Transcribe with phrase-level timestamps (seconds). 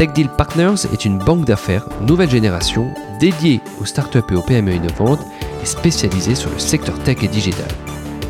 [0.00, 4.72] Tech Deal Partners est une banque d'affaires nouvelle génération dédiée aux startups et aux PME
[4.72, 5.20] innovantes
[5.62, 7.68] et spécialisée sur le secteur tech et digital.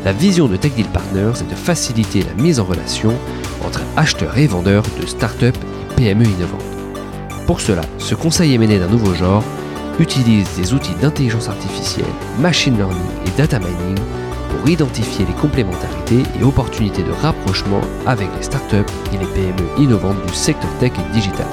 [0.03, 3.13] La vision de Tech Deal Partners est de faciliter la mise en relation
[3.65, 6.61] entre acheteurs et vendeurs de startups et PME innovantes.
[7.47, 9.45] Pour cela, ce conseil mené d'un nouveau genre
[9.97, 12.03] utilise des outils d'intelligence artificielle,
[12.41, 13.97] machine learning et data mining
[14.61, 20.23] pour identifier les complémentarités et opportunités de rapprochement avec les startups et les PME innovantes
[20.27, 21.47] du secteur tech et digital.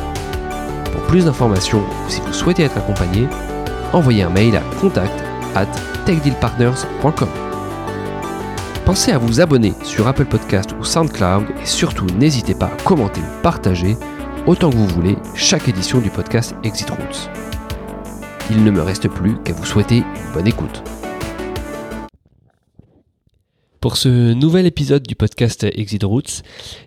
[0.92, 3.26] Pour plus d'informations ou si vous souhaitez être accompagné,
[3.94, 5.66] envoyez un mail à contact at
[6.04, 7.28] techdealpartners.com.
[8.84, 13.22] Pensez à vous abonner sur Apple Podcast ou SoundCloud et surtout n'hésitez pas à commenter
[13.22, 13.96] ou partager
[14.46, 17.30] autant que vous voulez chaque édition du podcast Exit Routes.
[18.50, 20.82] Il ne me reste plus qu'à vous souhaiter une bonne écoute.
[23.88, 26.42] Pour ce nouvel épisode du podcast Exit Routes,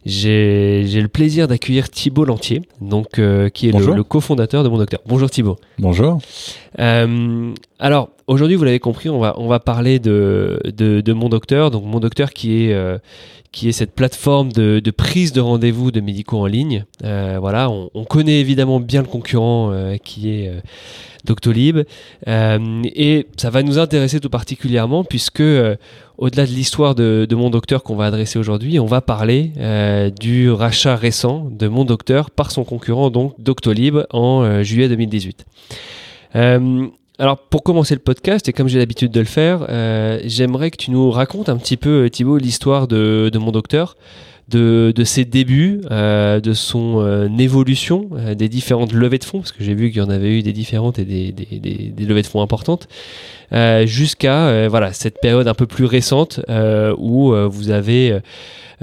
[0.06, 5.00] j'ai le plaisir d'accueillir Thibault Lantier, donc, euh, qui est le, cofondateur de Mon Docteur.
[5.08, 5.58] Bonjour Thibault.
[5.80, 6.20] Bonjour.
[6.78, 11.72] Euh, alors, aujourd'hui, vous l'avez compris, on va, on va parler de, de, Mon Docteur.
[11.72, 13.00] Donc, Mon Docteur qui est, euh,
[13.52, 16.86] qui est cette plateforme de, de prise de rendez-vous de médicaux en ligne.
[17.02, 19.74] voilà, on, on, connaît évidemment bien le concurrent
[20.04, 20.52] qui est
[21.25, 21.80] Doctolib.
[22.28, 25.75] Euh, et ça va nous intéresser tout particulièrement puisque euh,
[26.22, 30.52] au-delà de l'histoire de, mon docteur qu'on va adresser aujourd'hui, on va parler euh, du
[30.52, 35.46] rachat récent de mon docteur par son concurrent donc Doctolib en juillet 2018.
[36.34, 39.66] alors pour commencer le podcast, et comme j'ai l'habitude de le faire,
[40.26, 43.98] j'aimerais que tu nous racontes un petit peu Thibaut l'histoire de, mon docteur
[44.51, 49.51] de, ses débuts, euh, de son euh, évolution, euh, des différentes levées de fonds, parce
[49.51, 52.41] que j'ai vu qu'il y en avait eu des différentes et des, levées de fonds
[52.41, 52.88] importantes,
[53.85, 56.39] jusqu'à voilà cette période un peu plus récente
[56.97, 58.19] où vous avez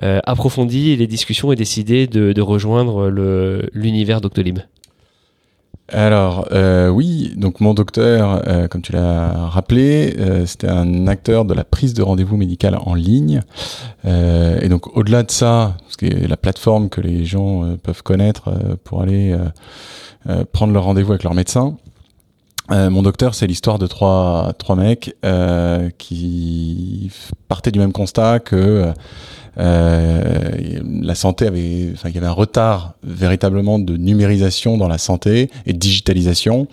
[0.00, 3.08] approfondi les discussions et décidé de, de rejoindre
[3.72, 4.58] l'univers Doctolib.
[5.90, 11.46] Alors euh, oui, donc mon docteur, euh, comme tu l'as rappelé, euh, c'était un acteur
[11.46, 13.40] de la prise de rendez-vous médical en ligne.
[14.04, 18.50] et donc au-delà de ça, ce la plateforme que les gens peuvent connaître
[18.84, 19.36] pour aller
[20.52, 21.76] prendre leur rendez-vous avec leur médecin.
[22.70, 25.16] Mon docteur, c'est l'histoire de trois trois mecs
[25.98, 27.10] qui
[27.48, 28.92] partaient du même constat que
[29.58, 34.98] euh, la santé avait, enfin, il y avait un retard véritablement de numérisation dans la
[34.98, 36.68] santé et de digitalisation,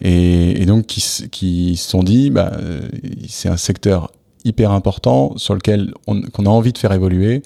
[0.00, 2.80] et, donc qui, qui se sont dit, bah, euh,
[3.28, 4.10] c'est un secteur
[4.44, 7.42] hyper important sur lequel on, qu'on a envie de faire évoluer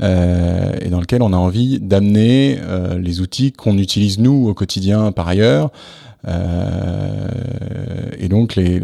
[0.00, 4.54] euh, et dans lequel on a envie d'amener euh, les outils qu'on utilise nous au
[4.54, 8.82] quotidien par ailleurs euh, et donc les,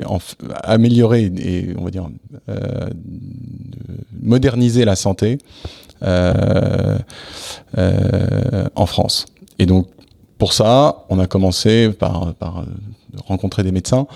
[0.63, 2.09] améliorer et on va dire
[2.49, 2.89] euh,
[4.23, 5.39] moderniser la santé
[6.03, 6.99] euh,
[8.75, 9.27] en France.
[9.59, 9.89] Et donc
[10.39, 12.65] pour ça, on a commencé par, par
[13.27, 14.07] rencontrer des médecins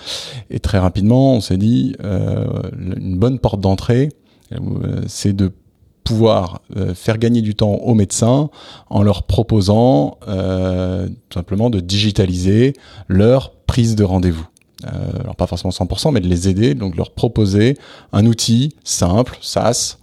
[0.50, 4.10] et très rapidement, on s'est dit une bonne porte d'entrée,
[5.06, 5.52] c'est de
[6.08, 8.48] pouvoir euh, faire gagner du temps aux médecins
[8.88, 12.72] en leur proposant euh, simplement de digitaliser
[13.08, 14.46] leur prise de rendez-vous.
[14.86, 14.88] Euh,
[15.20, 17.76] alors pas forcément 100%, mais de les aider, donc leur proposer
[18.14, 19.97] un outil simple, SaaS,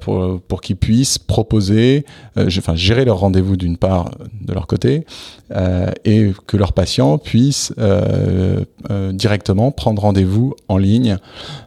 [0.00, 2.04] pour, pour qu'ils puissent proposer,
[2.36, 5.04] euh, enfin gérer leur rendez-vous d'une part de leur côté,
[5.50, 7.72] euh, et que leurs patients puissent
[9.12, 11.18] directement prendre rendez-vous en ligne,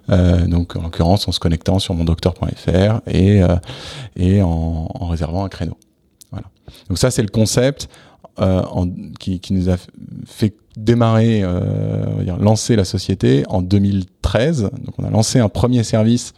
[0.09, 3.41] donc en l'occurrence en se connectant sur mondocteur.fr et,
[4.15, 5.77] et en, en, réservant un créneau.
[6.31, 6.47] Voilà.
[6.89, 7.89] Donc ça c'est le concept
[8.37, 8.87] en,
[9.19, 9.77] qui, qui, nous a
[10.25, 14.69] fait démarrer, on va dire, lancer la société en 2013.
[14.83, 16.33] Donc on a lancé un premier service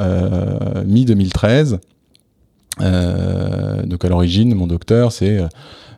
[0.00, 1.78] euh, mi-2013.
[2.80, 5.40] Euh, donc à l'origine, mon docteur, c'est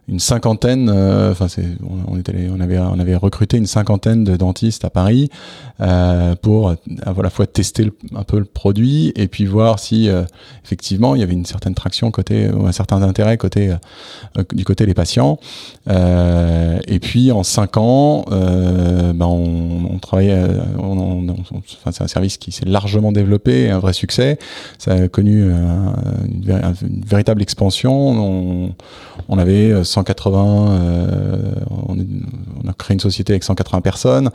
[0.08, 1.64] une cinquantaine, euh, enfin c'est,
[2.08, 5.31] on, était, on avait, on avait recruté une cinquantaine de dentistes à Paris
[5.81, 6.76] euh, pour à
[7.22, 10.25] la fois tester un peu le produit et puis voir si euh,
[10.64, 13.75] effectivement il y avait une certaine traction côté ou un certain intérêt côté
[14.52, 15.38] du côté des patients.
[15.88, 20.43] et puis en cinq ans, ben on, on travaillait,
[20.78, 21.26] on,
[21.90, 24.38] c'est un service qui s'est largement développé, un vrai succès.
[24.78, 27.93] Ça a connu une, une, véritable expansion.
[27.93, 28.75] On,
[29.28, 31.37] on avait 180, euh,
[31.87, 34.31] on, a créé une société avec 180 personnes,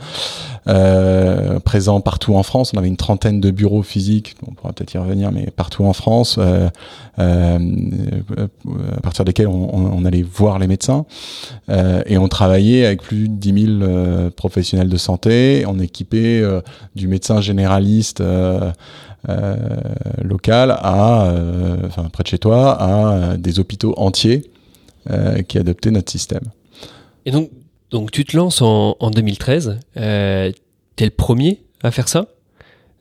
[0.68, 2.72] euh, présents partout en France.
[2.74, 5.92] On avait une trentaine de bureaux physiques, on pourra peut-être y revenir, mais partout en
[5.92, 6.68] France, euh,
[7.18, 11.04] à partir desquels on, allait voir les médecins.
[12.06, 15.64] Et on travaillait avec plus de 10 000 professionnels de santé.
[15.66, 16.42] On équipait
[16.94, 18.22] du médecin généraliste.
[20.22, 21.34] Local à,
[21.86, 24.48] enfin près de chez toi, à des hôpitaux entiers
[25.10, 26.44] euh, qui adoptait notre système.
[27.24, 27.50] Et donc,
[27.90, 29.78] donc tu te lances en, en 2013.
[29.96, 30.52] Euh,
[30.96, 32.26] tu es le premier à faire ça?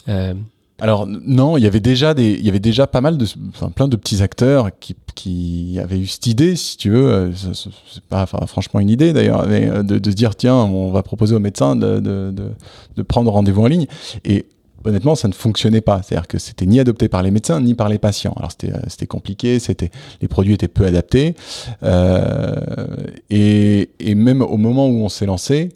[0.07, 0.33] Euh...
[0.79, 3.71] Alors non, il y avait déjà des, il y avait déjà pas mal de, enfin,
[3.71, 8.03] plein de petits acteurs qui, qui avaient eu cette idée, si tu veux, euh, c'est
[8.03, 11.39] pas enfin, franchement une idée d'ailleurs, de, de se dire tiens, on va proposer aux
[11.39, 12.51] médecins de, de, de,
[12.95, 13.87] de prendre rendez-vous en ligne.
[14.23, 14.45] Et
[14.87, 16.01] honnêtement, ça ne fonctionnait pas.
[16.01, 18.33] C'est-à-dire que c'était ni adopté par les médecins ni par les patients.
[18.37, 19.59] Alors c'était euh, compliqué,
[20.21, 21.35] les produits étaient peu adaptés
[21.83, 22.55] euh,
[23.29, 25.69] et, même au moment où on s'est lancé,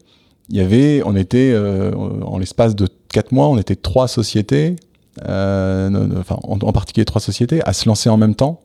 [0.49, 4.75] il y avait, on était euh, en l'espace de quatre mois, on était trois sociétés,
[5.27, 8.61] en, particulier trois sociétés, à se lancer en même temps.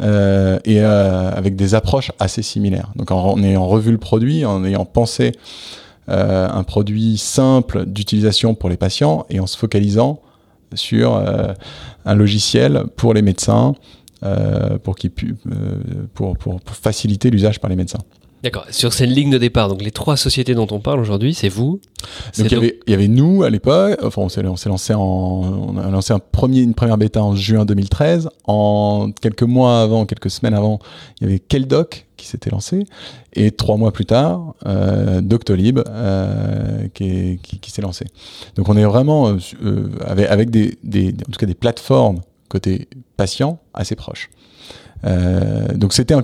[0.00, 2.92] Et avec des approches assez similaires.
[2.96, 5.32] Donc en ayant revu le produit, en ayant pensé
[6.08, 10.20] euh, un produit simple d'utilisation pour les patients et en se focalisant
[10.74, 11.54] sur euh,
[12.04, 13.74] un logiciel pour les médecins
[14.22, 14.96] euh, pour,
[16.66, 18.00] faciliter l'usage par les médecins.
[18.44, 18.66] D'accord.
[18.68, 21.80] Sur cette ligne de départ, donc les trois sociétés dont on parle aujourd'hui, c'est vous.
[22.36, 23.98] Donc il y, avait, il y avait nous à l'époque.
[24.02, 27.22] Enfin, on s'est, on s'est lancé en, on a lancé un premier, une première bêta
[27.22, 28.28] en juin 2013.
[28.46, 30.78] En quelques mois avant, quelques semaines avant,
[31.20, 32.84] il y avait Keldoc qui s'était lancé,
[33.32, 38.04] et trois mois plus tard, euh, Doctolib euh, qui, qui, qui, s'est lancé.
[38.56, 42.20] Donc on est vraiment euh, euh avec, avec des, des, en tout cas des plateformes
[42.48, 44.30] côté patient assez proches.
[45.04, 46.14] Euh, donc c'était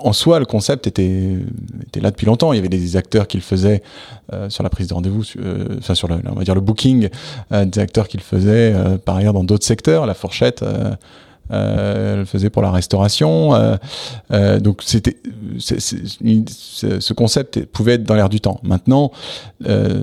[0.00, 1.38] en soi le concept était,
[1.86, 2.52] était là depuis longtemps.
[2.52, 3.82] Il y avait des acteurs qui le faisaient
[4.32, 7.08] euh, sur la prise de rendez-vous, euh, enfin sur le, on va dire le booking,
[7.52, 8.74] euh, des acteurs qui le faisaient
[9.04, 10.06] par ailleurs dans d'autres secteurs.
[10.06, 10.64] La fourchette.
[11.50, 13.54] Euh, le faisait pour la restauration,
[14.60, 15.16] donc c'était
[15.58, 18.60] ce concept pouvait être dans l'air du temps.
[18.62, 19.12] Maintenant,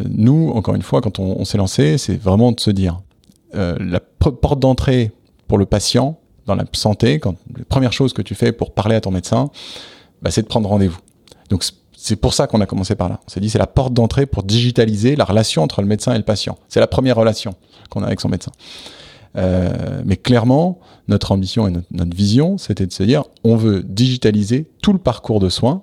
[0.09, 2.99] nous, encore une fois, quand on, on s'est lancé, c'est vraiment de se dire
[3.53, 5.11] la porte d'entrée
[5.47, 8.95] pour le patient, dans la santé, quand la première chose que tu fais pour parler
[8.95, 9.49] à ton médecin,
[10.21, 10.99] bah, c'est de prendre rendez-vous.
[11.49, 11.63] Donc
[11.95, 13.19] c'est pour ça qu'on a commencé par là.
[13.25, 16.17] On s'est dit c'est la porte d'entrée pour digitaliser la relation entre le médecin et
[16.17, 16.57] le patient.
[16.69, 17.55] C'est la première relation
[17.89, 18.51] qu'on a avec son médecin.
[19.37, 23.83] Euh, mais clairement, notre ambition et notre, notre vision, c'était de se dire on veut
[23.83, 25.81] digitaliser tout le parcours de soins,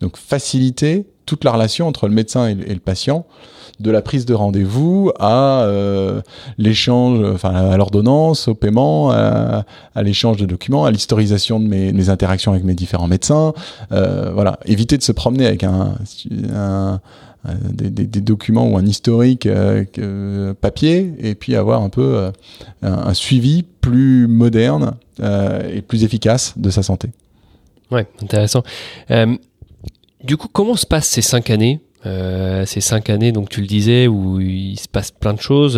[0.00, 3.24] donc faciliter toute la relation entre le médecin et le, patient
[3.78, 6.20] de la prise de rendez-vous à euh,
[6.58, 9.64] l'échange, enfin à l'ordonnance, au paiement, à,
[10.02, 13.54] l'échange de documents, à l'historisation de mes, interactions avec mes différents médecins.
[13.92, 15.94] Euh, voilà, éviter de se promener avec un,
[17.72, 22.30] des, documents ou un historique euh, papier et puis avoir un peu
[22.82, 27.08] un, suivi plus moderne et plus efficace de sa santé.
[27.90, 28.62] Ouais, intéressant.
[30.22, 33.66] Du coup, comment se passent ces cinq années euh, ces cinq années, donc tu le
[33.66, 35.74] disais, où il se passe plein de choses.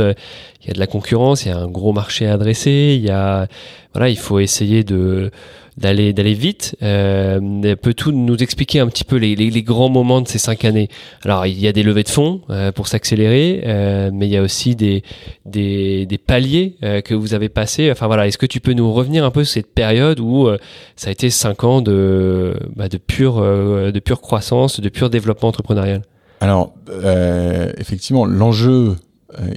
[0.61, 2.95] Il y a de la concurrence, il y a un gros marché à adresser.
[2.97, 3.49] Il y a,
[3.93, 5.33] voilà, il faut essayer de
[5.76, 6.76] d'aller d'aller vite.
[6.83, 7.41] Euh,
[7.76, 10.88] Peux-tu nous expliquer un petit peu les, les, les, grands moments de ces cinq années?
[11.25, 14.37] Alors, il y a des levées de fonds euh, pour s'accélérer, euh, mais il y
[14.37, 15.02] a aussi des
[15.47, 17.91] des, des paliers euh, que vous avez passés.
[17.91, 20.59] Enfin voilà, est-ce que tu peux nous revenir un peu sur cette période où euh,
[20.97, 25.49] ça a été cinq ans de bah, de pure de pure croissance, de pur développement
[25.49, 26.02] entrepreneurial?
[26.43, 28.97] Alors, euh, effectivement, l'enjeu euh,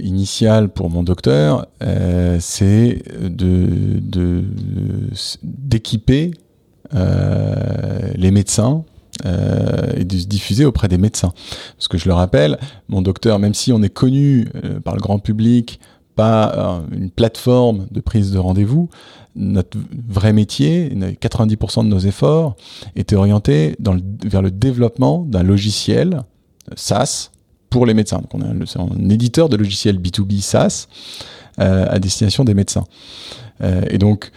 [0.01, 3.67] initial pour mon docteur, euh, c'est de,
[4.01, 4.43] de,
[5.43, 6.31] d'équiper
[6.93, 8.83] euh, les médecins
[9.25, 11.33] euh, et de se diffuser auprès des médecins.
[11.77, 15.01] Parce que je le rappelle, mon docteur, même si on est connu euh, par le
[15.01, 15.79] grand public,
[16.15, 18.89] pas une plateforme de prise de rendez-vous,
[19.35, 19.77] notre
[20.07, 22.55] vrai métier, 90% de nos efforts,
[22.95, 26.21] étaient orientés dans le, vers le développement d'un logiciel
[26.77, 27.31] SaaS
[27.75, 28.19] pour les médecins.
[28.19, 30.87] Donc on est un, éditeur de logiciels B2B SaaS
[31.59, 32.85] euh, à destination des médecins.
[33.61, 34.31] Euh, et donc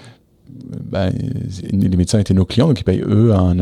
[0.90, 1.10] bah,
[1.70, 3.60] les médecins étaient nos clients, donc ils payent eux un,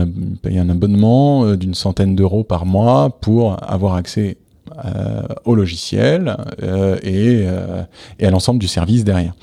[0.71, 4.39] abonnement d'une centaine d'euros par mois pour avoir accès
[5.45, 6.39] au logiciel
[7.03, 7.45] et,
[8.19, 9.35] et, à l'ensemble du service derrière.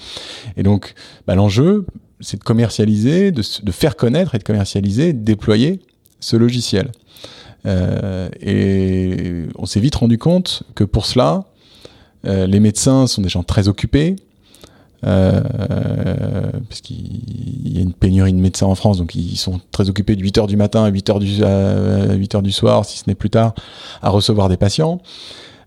[0.58, 0.96] Et donc,
[1.28, 1.86] bah, l'enjeu,
[2.22, 5.80] c'est de commercialiser, de, de, faire connaître et de commercialiser, de déployer
[6.20, 6.90] ce logiciel.
[7.65, 11.46] Euh, et on s'est vite rendu compte que pour cela,
[12.25, 14.15] euh, les médecins sont des gens très occupés,
[15.05, 15.41] euh,
[16.70, 20.15] parce qu'il y a une pénurie de médecins en France, donc ils sont très occupés
[20.15, 23.15] de 8h du matin à 8h du, à 8 heures du soir, si ce n'est
[23.15, 23.53] plus tard,
[24.01, 25.01] à recevoir des patients.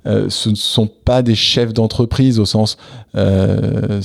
[0.06, 2.76] Euh, ce ne sont pas des chefs d'entreprise au sens,
[3.16, 4.00] euh,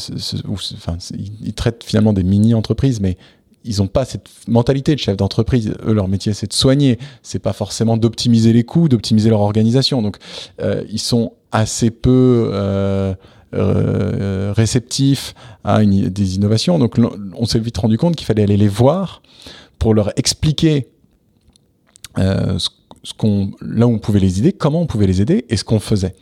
[0.50, 0.98] enfin,
[1.44, 3.18] ils traitent finalement des mini-entreprises, mais
[3.64, 5.74] ils n'ont pas cette mentalité de chef d'entreprise.
[5.86, 6.98] Eux, leur métier, c'est de soigner.
[7.22, 10.02] C'est pas forcément d'optimiser les coûts, d'optimiser leur organisation.
[10.02, 10.18] Donc,
[10.62, 13.14] euh, ils sont assez peu euh,
[13.54, 16.80] euh, réceptifs à une, des innovations.
[16.80, 16.96] Donc,
[17.36, 19.22] on s'est vite rendu compte qu'il fallait aller les voir
[19.78, 20.88] pour leur expliquer
[22.18, 22.70] euh, ce,
[23.04, 25.64] ce qu'on, là où on pouvait les aider, comment on pouvait les aider et ce
[25.64, 26.16] qu'on faisait.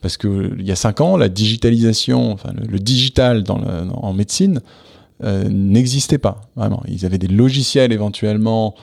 [0.00, 4.60] Parce que il y a cinq ans, la digitalisation, enfin le, digital dans en médecine,
[5.24, 6.82] euh, n'existaient pas, vraiment.
[6.88, 8.74] Ils avaient des logiciels éventuellement,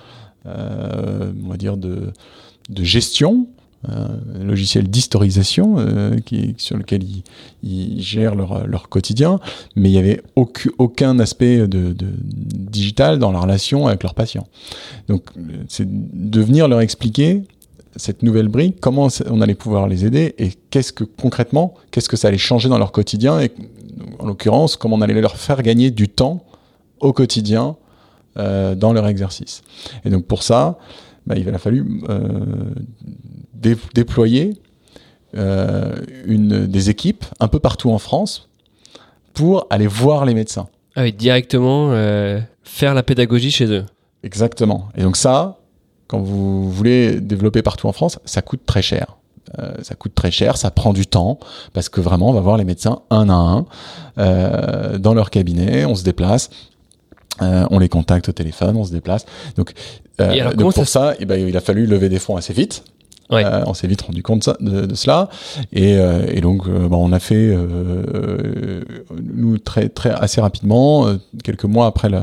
[0.46, 2.12] euh, on va dire, de,
[2.70, 3.48] de gestion,
[3.90, 4.08] euh,
[4.42, 5.78] logiciel d'historisation
[6.58, 7.02] sur lequel
[7.64, 9.40] ils, gèrent leur, leur, quotidien,
[9.76, 14.16] mais il n'y avait aucun, aucun aspect de, de, digital dans la relation avec leurs
[14.16, 14.48] patients.
[15.08, 15.24] Donc,
[15.68, 17.44] c'est de venir leur expliquer
[17.96, 22.18] cette nouvelle brique, comment on allait pouvoir les aider et qu'est-ce que concrètement, qu'est-ce que
[22.18, 23.52] ça allait changer dans leur quotidien et
[24.20, 26.44] en l'occurrence, comment on allait leur faire gagner du temps
[27.00, 27.76] au quotidien
[28.38, 29.62] euh, dans leur exercice.
[30.06, 30.78] Et donc pour ça,
[31.26, 32.46] bah, il a fallu euh,
[33.94, 34.54] déployer
[35.36, 38.50] euh, une, des équipes un peu partout en France
[39.34, 40.68] pour aller voir les médecins.
[40.96, 41.92] Ah oui, directement
[42.64, 43.86] faire la pédagogie chez eux.
[44.24, 44.90] Exactement.
[44.96, 45.60] Et donc ça,
[46.08, 49.19] quand vous voulez développer partout en France, ça coûte très cher.
[49.58, 51.40] Euh, ça coûte très cher, ça prend du temps,
[51.74, 53.66] parce que vraiment, on va voir les médecins un à un
[54.20, 56.50] euh, dans leur cabinet, on se déplace.
[57.42, 59.26] Euh, on les contacte au téléphone, on se déplace.
[59.56, 59.74] Donc,
[60.56, 62.84] donc pour ça, eh ben, il a fallu lever des fonds assez vite.
[63.30, 63.46] Ouais.
[63.46, 65.30] Euh, on s'est vite rendu compte de, de cela
[65.72, 67.56] et, euh, et donc euh, bon, on a fait
[69.22, 71.06] nous très très assez rapidement
[71.44, 72.22] quelques mois après le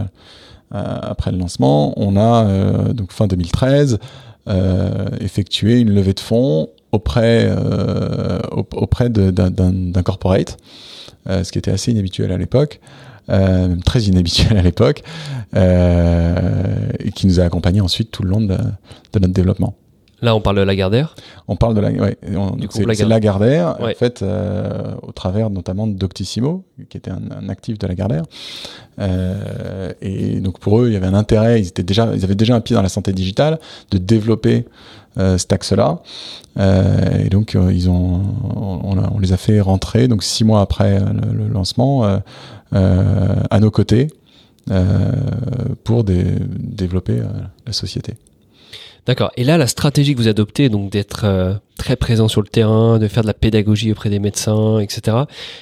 [0.73, 3.99] après le lancement on a donc fin 2013
[5.21, 10.57] effectué une levée de fonds auprès, euh, auprès d'un corporate,
[11.29, 12.81] euh, ce qui était assez inhabituel à l'époque.
[13.29, 15.03] Euh, même très inhabituel à l'époque,
[15.53, 18.57] et qui nous a accompagnés ensuite tout le long de,
[19.15, 19.75] notre développement.
[20.23, 21.17] Là, on parle de Lagardère?
[21.49, 22.17] On parle de la, ouais,
[22.71, 27.79] c'est Lagardère, en fait, euh, au travers notamment de Doctissimo, qui était un, un actif
[27.79, 28.23] de Lagardère.
[30.01, 32.55] Et donc pour eux, il y avait un intérêt, ils, étaient déjà, ils avaient déjà
[32.55, 33.59] un pied dans la santé digitale,
[33.91, 34.67] de développer
[35.17, 36.01] cet axe-là.
[36.59, 38.23] Euh, et donc, euh, ils ont,
[38.55, 42.05] on, les a fait rentrer, donc six mois après le, lancement,
[42.73, 44.09] à nos côtés
[45.85, 47.21] pour développer
[47.67, 48.15] la société.
[49.07, 49.31] D'accord.
[49.37, 52.99] Et là, la stratégie que vous adoptez, donc d'être euh, très présent sur le terrain,
[52.99, 55.19] de faire de la pédagogie auprès des médecins, etc.,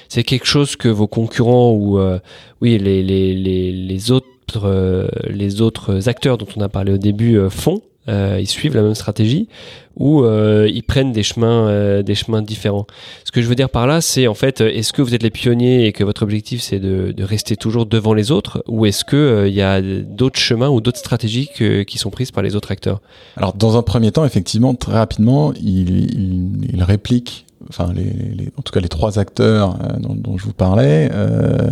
[0.09, 2.19] c'est quelque chose que vos concurrents ou euh,
[2.61, 4.25] oui les, les, les, les autres
[4.63, 8.81] euh, les autres acteurs dont on a parlé au début font euh, ils suivent la
[8.81, 9.47] même stratégie
[9.97, 12.85] ou euh, ils prennent des chemins, euh, des chemins différents.
[13.23, 15.29] Ce que je veux dire par là, c'est en fait, est-ce que vous êtes les
[15.29, 19.05] pionniers et que votre objectif c'est de, de, rester toujours devant les autres, ou est-ce
[19.05, 21.49] que il y a d'autres chemins ou d'autres stratégies
[21.87, 23.01] qui sont prises par les autres acteurs?
[23.37, 28.51] Alors, dans un premier temps, effectivement, très rapidement, ils il, il répliquent enfin les, les,
[28.57, 31.71] en tout cas les trois acteurs dont, dont, je vous parlais euh,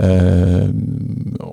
[0.00, 0.68] euh,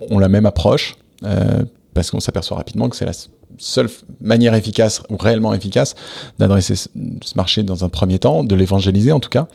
[0.10, 3.14] ont la même approche euh, parce qu'on s'aperçoit rapidement que c'est la
[3.60, 3.90] seule
[4.22, 5.96] manière efficace ou réellement efficace
[6.40, 6.88] d'adresser ce
[7.36, 9.48] marché dans un premier temps, de l'évangéliser en tout cas.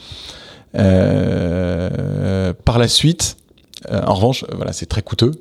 [0.76, 3.36] Euh, par la suite,
[3.90, 5.32] euh, en revanche, voilà, c'est très coûteux.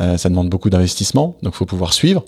[0.00, 2.24] Euh, ça demande beaucoup d'investissement, donc il faut pouvoir suivre.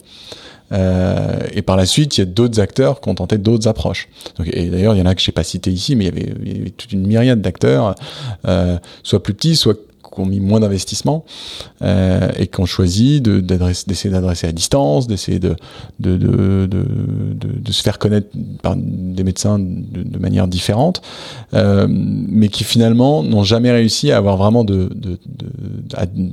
[0.73, 4.09] Et par la suite, il y a d'autres acteurs qui ont tenté d'autres approches.
[4.53, 6.59] Et d'ailleurs, il y en a que je n'ai pas cité ici, mais il y,
[6.59, 7.95] avait, toute une myriade d'acteurs,
[9.05, 9.79] soit plus petits, soit
[10.21, 11.25] ont mis moins d'investissement
[11.83, 15.57] euh, et qui ont choisi d'essayer d'adresser à distance, d'essayer de
[17.71, 18.29] se faire connaître
[18.63, 21.03] par des médecins de, manière différente,
[21.55, 24.89] euh, mais qui finalement n'ont jamais réussi à avoir vraiment de,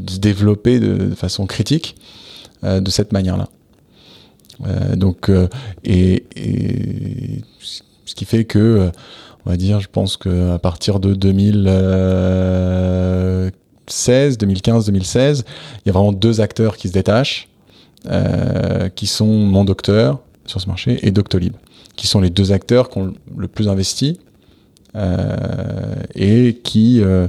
[0.08, 1.96] se développer de, façon critique
[2.64, 3.50] euh, de cette manière-là.
[4.96, 5.30] Donc,
[5.84, 6.24] et,
[8.06, 8.92] ce qui fait que
[9.46, 11.68] on va dire, je pense que à partir de 2000,
[13.94, 15.46] 2016, 2015, 2016,
[15.78, 17.48] il y a vraiment deux acteurs qui se détachent,
[18.08, 21.54] euh, qui sont Mon Docteur sur ce marché et Doctolib,
[21.96, 24.20] qui sont les deux acteurs qui ont le plus investi
[24.96, 27.28] euh, et qui euh,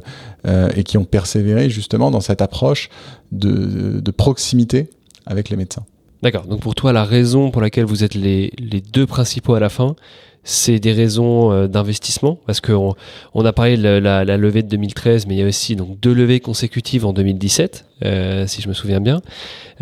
[0.74, 2.90] et qui ont persévéré justement dans cette approche
[3.32, 4.90] de, de proximité
[5.26, 5.84] avec les médecins.
[6.22, 6.46] D'accord.
[6.46, 9.68] Donc pour toi, la raison pour laquelle vous êtes les, les deux principaux à la
[9.68, 9.96] fin,
[10.44, 12.94] c'est des raisons euh, d'investissement parce qu'on
[13.34, 15.98] on a parlé de la, la, levée de 2013, mais il y a aussi donc
[16.00, 19.22] deux levées consécutives en 2017, euh, si je me souviens bien.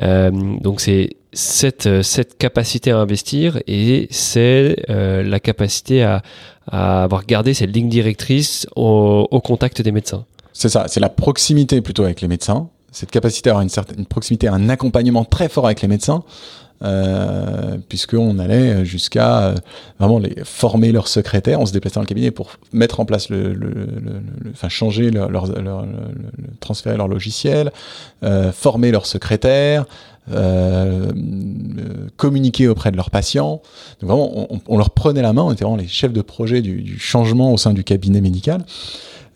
[0.02, 6.22] Euh, donc c'est cette, euh, cette capacité à investir et c'est euh, la capacité à,
[6.70, 10.24] à avoir gardé cette ligne directrice au, au contact des médecins.
[10.52, 14.04] C'est ça, c'est la proximité plutôt avec les médecins, cette capacité à avoir une certaine
[14.04, 16.22] proximité, un accompagnement très fort avec les médecins,
[16.82, 19.54] euh, puisqu'on allait jusqu'à euh,
[19.98, 23.28] vraiment les former leurs secrétaires, on se déplaçait dans le cabinet pour mettre en place
[23.28, 23.56] le,
[24.52, 25.86] enfin changer leur, leur, leur,
[26.60, 27.72] transférer leur logiciel,
[28.22, 29.86] euh, former leurs secrétaires.
[30.30, 31.10] Euh,
[32.16, 33.60] communiquer auprès de leurs patients.
[34.00, 36.62] Donc vraiment, on, on, leur prenait la main, on était vraiment les chefs de projet
[36.62, 38.64] du, du changement au sein du cabinet médical.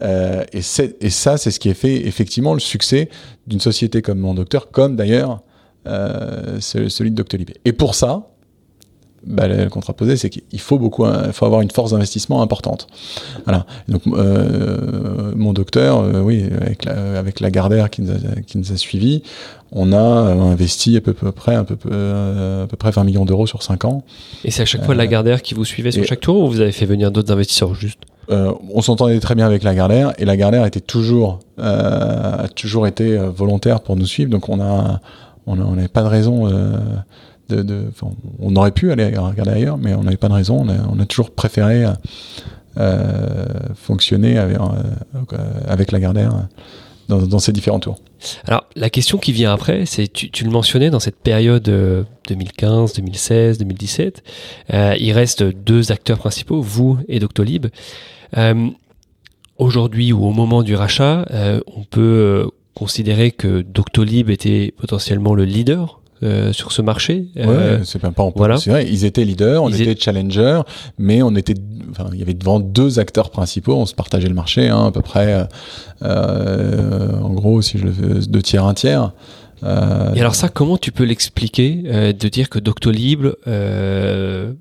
[0.03, 0.61] Euh, et,
[1.01, 3.09] et, ça, c'est ce qui a fait effectivement le succès
[3.49, 5.41] d'une société comme Mon Docteur, comme d'ailleurs
[6.61, 7.51] celui de Doctolib.
[7.65, 8.29] Et pour ça,
[9.27, 12.87] bah, le contraposé, c'est qu'il faut beaucoup, il faut avoir une force d'investissement importante.
[13.45, 13.67] Voilà.
[13.89, 18.57] Donc, euh, mon docteur, euh, oui, avec la, avec la Gardère qui nous a, qui
[18.59, 19.23] nous a suivis,
[19.73, 23.49] on a investi à peu, peu près, à peu, à peu près 20 millions d'euros
[23.49, 24.05] sur 5 ans.
[24.45, 26.61] Et c'est à chaque fois la Gardère qui vous suivait sur chaque tour ou vous
[26.61, 27.99] avez fait venir d'autres investisseurs juste?
[28.29, 32.49] Euh, on s'entendait très bien avec la Gardère et la Gardère était toujours, euh, a
[32.49, 34.31] toujours été volontaire pour nous suivre.
[34.31, 35.01] Donc on a,
[35.47, 36.79] on n'avait pas de raison euh,
[37.49, 37.91] de,
[38.39, 40.67] on aurait pu aller regarder ailleurs, mais on n'avait pas de raison.
[40.67, 41.85] On a, toujours préféré
[42.79, 45.37] euh, fonctionner avec, euh,
[45.69, 46.49] avec la Gardère
[47.09, 47.99] dans, dans, ces différents tours.
[48.47, 51.63] Alors la question qui vient après, c'est tu, le mentionnais dans cette période
[52.29, 54.23] 2015, 2016, 2017,
[54.75, 57.67] euh, il reste deux acteurs principaux, vous et Doctolib.
[58.37, 58.69] Euh,
[59.59, 61.25] Aujourd'hui ou au moment du rachat,
[61.67, 67.29] on peut considérer que Doctolib était potentiellement le leader euh, sur ce marché.
[67.35, 68.57] Ouais, euh, c'est pas en voilà.
[68.57, 70.61] Vrai, ils étaient leaders, on ils était challenger,
[70.99, 71.55] mais on était,
[71.91, 74.91] enfin, il y avait devant deux acteurs principaux, on se partageait le marché, hein, à
[74.93, 75.49] peu près,
[76.03, 79.13] euh, en gros, si je le fais, deux tiers, un tiers.
[79.63, 84.53] Euh, Et alors ça, comment tu peux l'expliquer euh, de dire que Doctolib euh,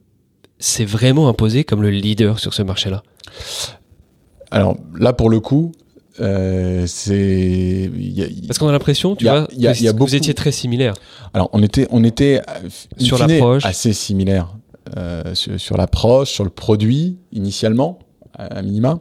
[0.58, 3.04] s'est vraiment imposé comme le leader sur ce marché-là?
[4.52, 5.74] Alors là, pour le coup,
[6.22, 7.92] euh, c'est
[8.48, 10.10] parce qu'on a l'impression, tu vois, y a, y a beaucoup...
[10.10, 10.94] vous étiez très similaires.
[11.34, 12.42] Alors on était, on était
[12.98, 14.56] sur l'approche assez similaires
[14.98, 18.00] euh, sur, sur l'approche, sur le produit initialement
[18.38, 19.00] à minima.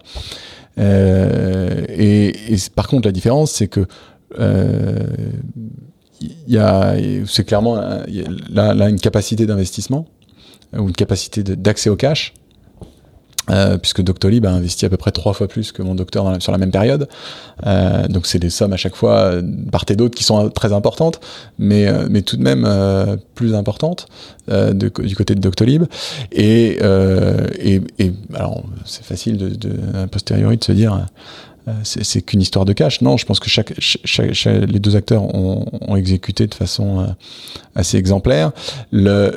[0.78, 3.86] Euh, et, et, par contre, la différence, c'est que
[4.38, 4.98] euh,
[6.20, 6.96] il y a,
[7.26, 10.06] c'est clairement là, là une capacité d'investissement
[10.76, 12.32] ou une capacité d'accès au cash
[13.50, 16.52] euh, puisque Doctolib a investi à peu près trois fois plus que mon docteur sur
[16.52, 17.08] la même période.
[17.66, 20.72] Euh, donc c'est des sommes à chaque fois euh, part et d'autre qui sont très
[20.72, 21.20] importantes,
[21.58, 24.06] mais, euh, mais tout de même euh, plus importantes
[24.48, 25.84] de, du côté de Doctolib.
[26.32, 26.78] Et,
[27.58, 31.06] et, et alors c'est facile de, de, a posteriori de se dire
[31.82, 33.00] c'est qu'une histoire de cash.
[33.00, 37.06] Non, je pense que chaque, chaque, chaque les deux acteurs ont, ont, exécuté de façon
[37.74, 38.52] assez exemplaire.
[38.92, 39.32] Le,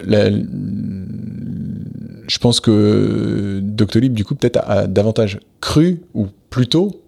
[2.27, 7.01] je pense que Doctolib, du coup, peut-être a, davantage cru, ou plutôt,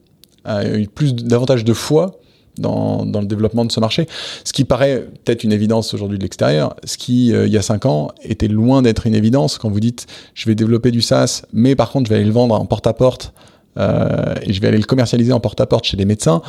[0.45, 2.19] a eu plus davantage de foi
[2.57, 4.07] dans, dans, le développement de ce marché.
[4.43, 7.61] Ce qui paraît peut-être une évidence aujourd'hui de l'extérieur, ce qui, euh, il y a
[7.61, 11.43] cinq ans, était loin d'être une évidence quand vous dites je vais développer du SaaS,
[11.53, 13.33] mais par contre, je vais aller le vendre en porte-à-porte
[13.77, 16.41] euh, et je vais aller le commercialiser en porte-à-porte chez les médecins.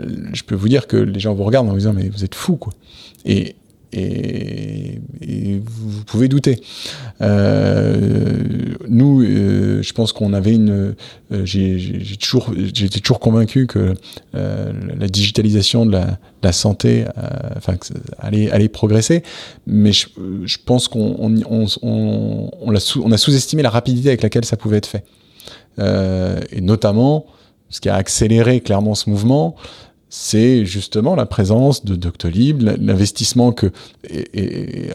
[0.00, 2.24] Euh, je peux vous dire que les gens vous regardent en vous disant mais vous
[2.24, 2.72] êtes fou quoi.
[3.24, 3.56] Et,
[3.92, 6.62] et, et vous pouvez douter.
[7.20, 8.38] Euh,
[8.88, 10.94] nous, euh, je pense qu'on avait une.
[11.30, 13.94] Euh, j'ai toujours, j'étais toujours convaincu que
[14.34, 17.04] euh, la digitalisation de la, de la santé,
[17.56, 17.74] enfin,
[18.18, 19.22] allait, allait progresser,
[19.66, 20.06] mais je,
[20.44, 24.78] je pense qu'on on, on, on, on a sous-estimé la rapidité avec laquelle ça pouvait
[24.78, 25.04] être fait,
[25.78, 27.26] et notamment
[27.70, 29.56] ce qui a accéléré clairement ce mouvement
[30.14, 33.72] c'est justement la présence de Doctolib, l'investissement que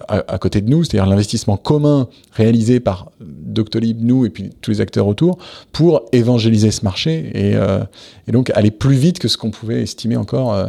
[0.07, 4.79] à, côté de nous, c'est-à-dire l'investissement commun réalisé par Doctolib, nous et puis tous les
[4.79, 5.39] acteurs autour
[5.71, 7.83] pour évangéliser ce marché et, euh,
[8.27, 10.67] donc aller plus vite que ce qu'on pouvait estimer encore euh,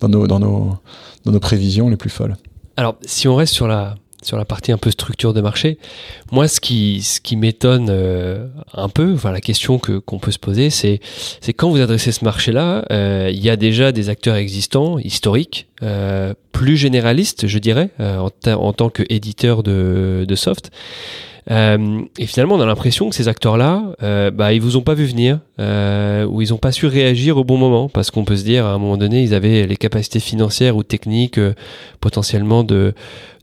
[0.00, 2.36] dans nos prévisions les plus folles.
[2.76, 5.78] Alors, si on reste sur la sur la partie un peu structure de marché.
[6.32, 10.30] Moi, ce qui, ce qui m'étonne euh, un peu, enfin la question que qu'on peut
[10.30, 11.00] se poser, c'est
[11.40, 15.68] c'est quand vous adressez ce marché-là, euh, il y a déjà des acteurs existants, historiques,
[15.82, 20.70] euh, plus généralistes, je dirais, en, en, tant qu'éditeur de, de soft.
[21.50, 24.94] Euh, et finalement, on a l'impression que ces acteurs-là, euh, bah, ils vous ont pas
[24.94, 28.36] vu venir, euh, ou ils ont pas su réagir au bon moment, parce qu'on peut
[28.36, 31.54] se dire, à un moment donné, ils avaient les capacités financières ou techniques euh,
[32.00, 32.94] potentiellement de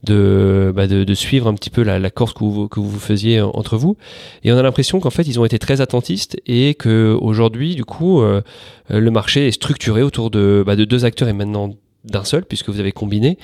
[0.04, 3.00] de, bah de, de, suivre un petit peu la, la course que vous, que vous
[3.00, 3.98] faisiez entre vous.
[4.44, 7.86] Et on a l'impression qu'en fait, ils ont été très attentistes et que aujourd'hui, du
[7.86, 8.42] coup, euh,
[8.90, 11.70] le marché est structuré autour de, bah, de deux acteurs et maintenant
[12.04, 13.38] d'un seul puisque vous avez combiné.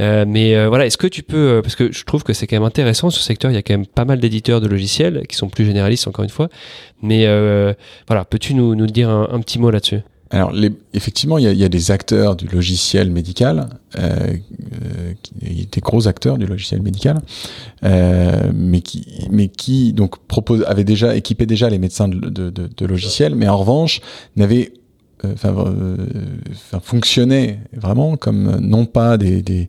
[0.00, 2.46] Euh, mais euh, voilà, est-ce que tu peux, euh, parce que je trouve que c'est
[2.46, 5.26] quand même intéressant ce secteur, il y a quand même pas mal d'éditeurs de logiciels
[5.28, 6.48] qui sont plus généralistes encore une fois.
[7.02, 7.26] Mais
[8.06, 10.00] voilà, peux-tu nous, nous dire un, petit mot là-dessus?
[10.32, 13.68] Alors, les, effectivement, il y, a, il y, a, des acteurs du logiciel médical,
[13.98, 14.34] euh,
[15.42, 17.20] des gros acteurs du logiciel médical,
[17.82, 22.50] euh, mais qui, mais qui donc propose, avaient déjà équipé déjà les médecins de, de,
[22.50, 24.00] de, de logiciels, mais en revanche
[24.36, 24.79] n'avaient euh,
[25.24, 25.96] enfin, euh,
[26.52, 29.68] enfin, fonctionner vraiment comme non pas des des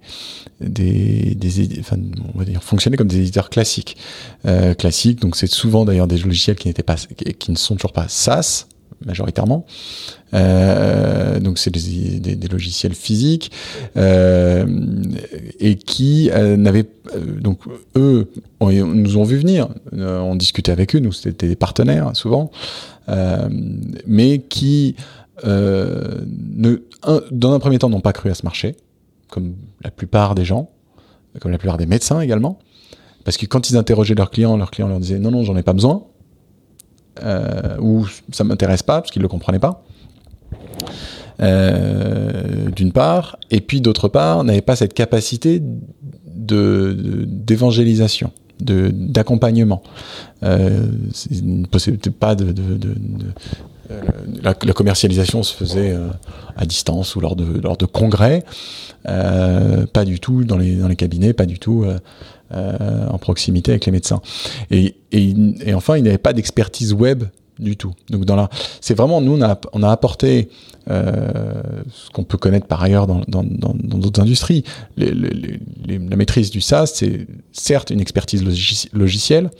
[0.59, 1.97] des, des enfin,
[2.33, 3.97] on va dire fonctionner comme des éditeurs classiques.
[4.45, 7.93] Euh, classiques donc c'est souvent d'ailleurs des logiciels qui n'étaient pas qui ne sont toujours
[7.93, 8.67] pas SaaS
[9.05, 9.65] majoritairement.
[10.33, 13.51] Euh, donc c'est des, des, des, logiciels physiques
[13.97, 14.65] euh,
[15.59, 16.87] et qui euh, n'avaient
[17.41, 17.59] donc
[17.97, 19.67] eux nous ont vu venir.
[19.91, 22.51] On discutait avec eux nous c'était des partenaires souvent.
[24.07, 28.75] Mais qui euh, ne, un, dans un premier temps, n'ont pas cru à ce marché,
[29.29, 30.69] comme la plupart des gens,
[31.39, 32.59] comme la plupart des médecins également,
[33.23, 35.63] parce que quand ils interrogeaient leurs clients, leurs clients leur disaient non, non, j'en ai
[35.63, 36.03] pas besoin,
[37.23, 39.83] euh, ou ça m'intéresse pas, parce qu'ils le comprenaient pas.
[41.41, 45.61] Euh, d'une part, et puis d'autre part, n'avaient pas cette capacité
[46.35, 49.81] d'évangélisation, d'accompagnement.
[50.43, 50.85] Euh,
[51.41, 51.65] ne
[52.09, 52.53] pas de, euh,
[54.41, 56.09] la, la, commercialisation se faisait euh,
[56.55, 58.43] à distance ou lors de, lors de congrès,
[59.07, 61.85] euh, pas du tout dans les, dans les cabinets, pas du tout
[62.53, 64.21] en proximité avec les médecins.
[64.71, 64.95] Et,
[65.73, 67.23] enfin, il n'y avait pas d'expertise web
[67.61, 67.93] du tout.
[68.09, 68.25] Donc
[68.81, 69.39] c'est vraiment nous
[69.73, 70.49] on a, apporté
[70.89, 74.63] euh, ce qu'on peut connaître par ailleurs dans, dans, d'autres industries.
[74.97, 78.43] La maîtrise du SaaS, c'est certes une expertise
[78.93, 79.51] logicielle,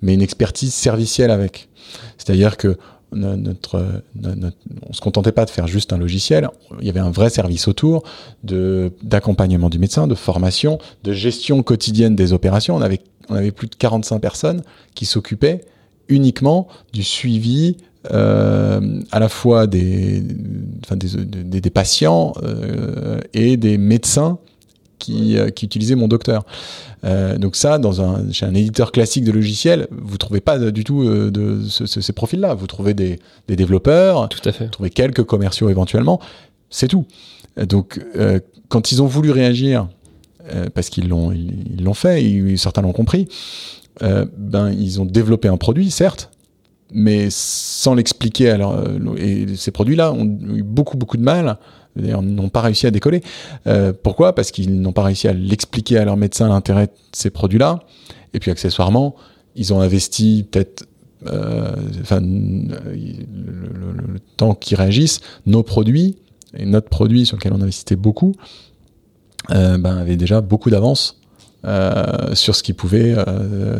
[0.00, 1.68] mais une expertise servicielle avec.
[2.16, 2.76] C'est-à-dire que
[3.12, 4.56] notre, notre,
[4.88, 6.48] on se contentait pas de faire juste un logiciel,
[6.80, 8.02] il y avait un vrai service autour
[8.44, 12.76] de d'accompagnement du médecin, de formation, de gestion quotidienne des opérations.
[12.76, 14.62] On avait on avait plus de 45 personnes
[14.94, 15.62] qui s'occupaient
[16.08, 17.76] uniquement du suivi
[18.12, 24.38] euh, à la fois des, des, patients euh, et des médecins
[24.98, 26.44] qui, euh, qui utilisaient mon docteur.
[27.04, 30.84] Euh, donc ça, dans un, chez un éditeur classique de logiciels, vous trouvez pas du
[30.84, 32.54] tout euh, de ce, ce, ces profils-là.
[32.54, 34.64] Vous trouvez des, des, développeurs, tout à fait.
[34.64, 36.20] vous trouvez quelques commerciaux éventuellement,
[36.70, 37.06] c'est tout.
[37.56, 38.00] Donc
[38.68, 39.88] quand ils ont voulu réagir,
[40.74, 43.26] parce qu'ils l'ont ils l'ont fait, ils, certains l'ont compris,
[44.00, 46.30] ben ils ont développé un produit, certes,
[46.92, 48.50] mais sans l'expliquer.
[48.50, 48.80] Alors,
[49.16, 51.58] et ces produits-là ont eu beaucoup beaucoup de mal
[52.00, 53.22] d'ailleurs n'ont pas réussi à décoller.
[53.66, 54.34] Euh, pourquoi?
[54.34, 57.80] Parce qu'ils n'ont pas réussi à l'expliquer à leur médecin l'intérêt de ces produits-là.
[58.34, 59.16] Et puis accessoirement,
[59.56, 60.86] ils ont investi peut-être
[61.26, 66.16] euh, enfin, le, le, le, temps qu'ils réagissent, nos produits,
[66.54, 68.34] et notre produit sur lequel on investissait beaucoup,
[69.50, 71.20] euh, ben, avait déjà beaucoup d'avance
[71.64, 73.16] euh, sur ce qui pouvait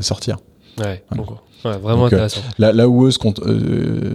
[0.00, 0.38] sortir.
[0.78, 1.40] Ouais, voilà.
[1.64, 2.40] Ouais, vraiment Donc, intéressant.
[2.40, 4.14] Euh, là, là, où eux, compte, euh,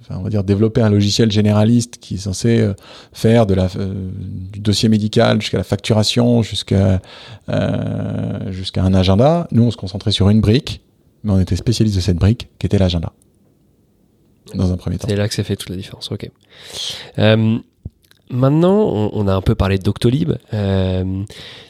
[0.00, 2.74] enfin, on va dire développer un logiciel généraliste qui est censé euh,
[3.12, 4.10] faire de la, euh,
[4.52, 7.00] du dossier médical jusqu'à la facturation, jusqu'à
[7.48, 10.82] euh, jusqu'à un agenda, nous on se concentrait sur une brique,
[11.22, 13.12] mais on était spécialiste de cette brique qui était l'agenda.
[14.54, 15.08] Dans un premier temps.
[15.08, 16.12] C'est là que ça fait toute la différence.
[16.12, 16.30] Ok.
[18.32, 20.32] Euh, Maintenant, on, a un peu parlé de Doctolib.
[20.52, 21.04] Euh,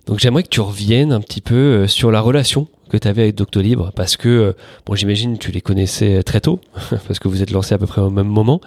[0.07, 3.23] donc j'aimerais que tu reviennes un petit peu euh, sur la relation que tu avais
[3.23, 4.53] avec Doctolib, parce que, euh,
[4.87, 6.61] bon, j'imagine tu les connaissais très tôt,
[7.07, 8.61] parce que vous êtes lancés à peu près au même moment.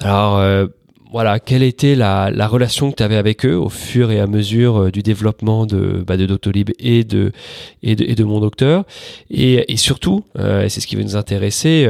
[0.00, 0.66] Alors, euh,
[1.12, 4.26] voilà, quelle était la, la relation que tu avais avec eux au fur et à
[4.26, 7.32] mesure du développement de, bah, de Doctolib et de,
[7.82, 8.84] et de, et de Mon Docteur?
[9.30, 11.86] Et, et surtout, euh, c'est ce qui va nous intéresser,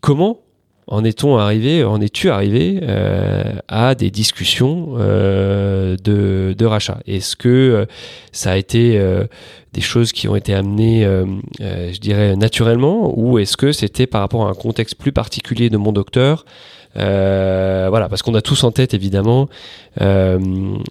[0.00, 0.38] comment
[0.86, 7.00] en est-on arrivé, en es-tu arrivé euh, à des discussions euh, de, rachat?
[7.06, 7.86] Est-ce que euh,
[8.32, 9.00] ça a été
[9.72, 11.04] des choses qui ont été amenées,
[11.60, 15.76] je dirais, naturellement, ou est-ce que c'était par rapport à un contexte plus particulier de
[15.76, 16.44] mon docteur
[16.96, 19.48] Euh, voilà, parce qu'on a tous en tête évidemment
[20.00, 20.38] euh,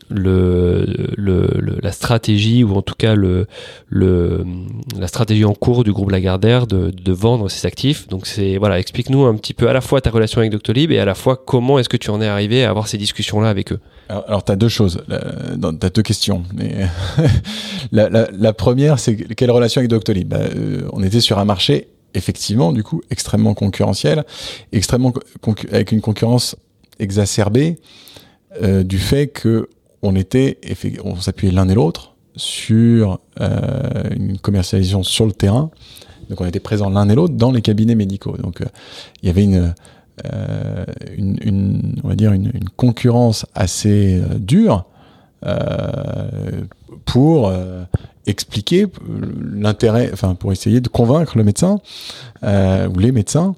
[0.09, 0.85] le,
[1.17, 3.47] le, la stratégie ou en tout cas le,
[3.89, 4.45] le,
[4.99, 8.07] la stratégie en cours du groupe Lagardère de, de vendre ses actifs.
[8.07, 10.99] Donc c'est voilà, explique-nous un petit peu à la fois ta relation avec Doctolib et
[10.99, 13.71] à la fois comment est-ce que tu en es arrivé à avoir ces discussions-là avec
[13.71, 13.79] eux.
[14.09, 16.43] Alors, tu as deux choses, tu as deux questions.
[16.53, 16.85] Mais
[17.91, 20.27] la, la, la, première, c'est quelle relation avec Doctolib?
[20.27, 24.23] Bah, euh, On était sur un marché effectivement, du coup, extrêmement concurrentiel,
[24.71, 25.13] extrêmement
[25.71, 26.55] avec une concurrence
[26.99, 27.77] exacerbée
[28.61, 29.69] euh, du fait que
[30.01, 30.57] on était,
[31.03, 35.71] on s'appuyait l'un et l'autre sur euh, une commercialisation sur le terrain.
[36.29, 38.35] Donc, on était présents l'un et l'autre dans les cabinets médicaux.
[38.37, 38.65] Donc, euh,
[39.21, 39.73] il y avait une,
[42.03, 44.85] on va dire une, concurrence assez dure
[47.05, 47.51] pour
[48.25, 48.87] expliquer
[49.51, 51.79] l'intérêt, enfin pour essayer de convaincre le médecin
[52.43, 53.55] euh, ou les médecins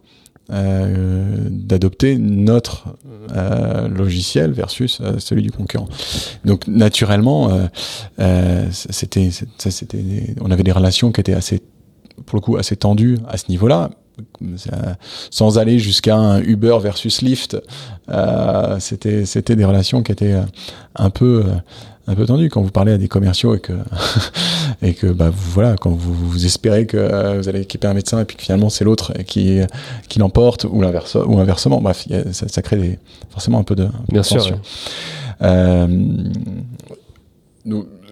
[0.51, 2.97] euh, d'adopter notre
[3.35, 5.87] euh, logiciel versus euh, celui du concurrent.
[6.45, 7.65] Donc naturellement, euh,
[8.19, 11.61] euh, c'était, c'était, on avait des relations qui étaient assez,
[12.25, 13.91] pour le coup, assez tendues à ce niveau-là.
[15.29, 17.57] Sans aller jusqu'à un Uber versus Lyft,
[18.79, 20.37] c'était c'était des relations qui étaient
[20.95, 21.43] un peu
[22.07, 23.73] un peu tendu quand vous parlez à des commerciaux et que
[24.81, 27.93] et que bah vous, voilà quand vous, vous espérez que euh, vous allez équiper un
[27.93, 29.59] médecin et puis que finalement c'est l'autre qui
[30.07, 31.81] qui l'emporte ou l'inverse ou inversement.
[31.81, 34.53] Bref ça, ça, crée des, forcément un peu de, bien sûr ouais.
[35.41, 35.87] euh,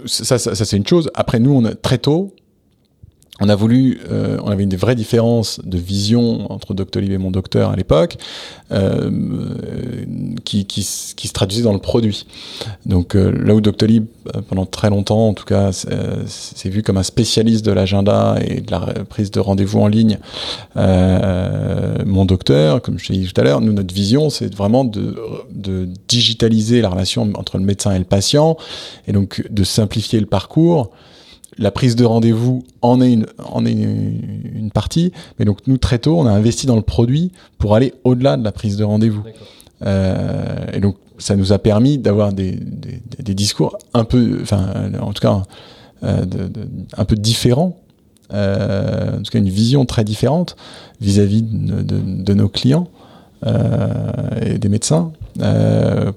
[0.05, 1.09] ça, ça, ça c'est une chose.
[1.13, 2.33] Après nous on a très tôt
[3.43, 7.29] on a voulu, euh, on avait une vraie différence de vision entre Doctolib et mon
[7.29, 8.15] docteur à l'époque,
[8.71, 9.11] euh,
[10.45, 12.25] qui, qui, se traduisait dans le produit.
[12.85, 16.95] Donc euh, là où Doctolib, euh, pendant très longtemps, en tout cas, c'est vu comme
[16.95, 18.79] un spécialiste de l'agenda et de la
[19.09, 20.19] prise de rendez-vous en ligne,
[20.77, 24.85] euh, mon docteur, comme je l'ai dit tout à l'heure, nous notre vision, c'est vraiment
[24.85, 28.55] de digitaliser la relation entre le médecin et le patient,
[29.05, 30.91] et donc de simplifier le parcours
[31.57, 35.77] la prise de rendez-vous en est une, en est une, une, partie, mais donc nous
[35.77, 38.83] très tôt on a investi dans le produit pour aller au-delà de la prise de
[38.83, 39.23] rendez-vous.
[39.85, 44.91] Euh, et donc ça nous a permis d'avoir des, des, des, discours un peu, enfin
[44.99, 45.43] en tout cas
[46.03, 47.77] euh, de, de, un peu différents,
[48.33, 50.55] euh, en tout cas une vision très différente
[51.01, 52.87] vis-à-vis -vis de, nos clients
[54.41, 55.11] et des médecins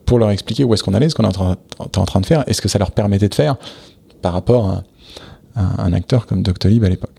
[0.06, 2.52] pour leur expliquer où est-ce qu'on allait, ce qu'on est en train de faire, et
[2.52, 3.56] ce que ça leur permettait de faire
[4.22, 4.84] par rapport à
[5.56, 7.14] un, acteur comme Doctolib à l'époque.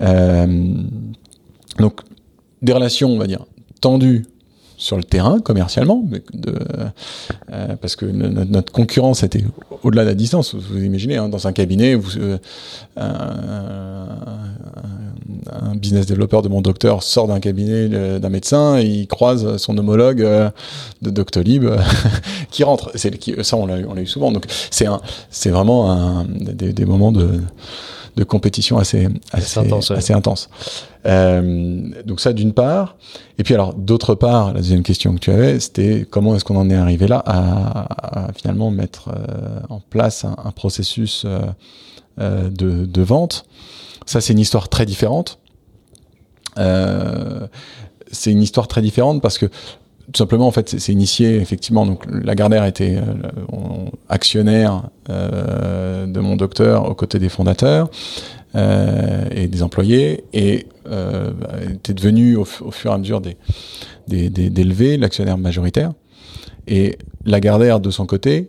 [0.00, 0.74] Euh,
[1.78, 2.00] donc
[2.62, 3.44] des relations, on va dire,
[3.80, 4.24] tendues
[4.76, 6.54] sur le terrain commercialement, de,
[7.52, 9.44] euh, parce que notre, concurrence était
[9.82, 10.54] au-delà de la distance.
[10.54, 12.38] Vous, imaginez, hein, dans un cabinet, vous, euh,
[12.96, 14.08] un,
[15.50, 19.76] un, business développeur de mon docteur sort d'un cabinet d'un médecin, et il croise son
[19.78, 20.50] homologue euh,
[21.02, 21.64] de Doctolib
[22.50, 22.90] qui rentre.
[22.94, 24.32] C'est ça, on l'a eu souvent.
[24.32, 24.86] Donc c'est
[25.30, 27.40] c'est vraiment un, des, des moments de
[28.16, 29.90] de compétition assez assez intense.
[29.90, 29.96] Ouais.
[29.96, 30.48] Assez intense.
[31.04, 32.96] Euh, donc ça d'une part.
[33.38, 36.56] Et puis alors d'autre part, la deuxième question que tu avais, c'était comment est-ce qu'on
[36.56, 42.50] en est arrivé là à, à finalement mettre euh, en place un, un processus euh,
[42.50, 43.44] de, de, vente?
[44.06, 45.38] Ça c'est une histoire très différente.
[48.12, 49.50] C'est une histoire très différente parce que
[50.12, 51.86] tout simplement en fait c'est initié effectivement.
[51.86, 57.90] Donc Lagardère était euh, actionnaire euh, de mon docteur aux côtés des fondateurs
[58.54, 60.66] euh, et des employés et
[61.72, 63.36] était devenu au, fur et à mesure des
[64.08, 65.92] des, l'actionnaire majoritaire.
[66.68, 68.48] Et Lagardère de son côté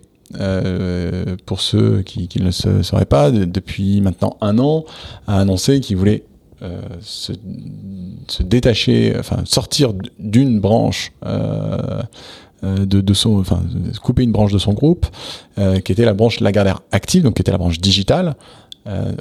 [1.45, 4.85] pour ceux qui, ne le sauraient pas, de, depuis maintenant un an,
[5.25, 6.25] a annoncé qu'il voulait
[7.01, 7.33] se,
[8.43, 12.01] détacher, enfin sortir d'une branche euh,
[12.63, 13.61] euh, de, son, enfin
[14.01, 15.05] couper une branche de son groupe,
[15.59, 18.35] euh, qui était la branche Lagardère Active, donc qui était la branche digitale.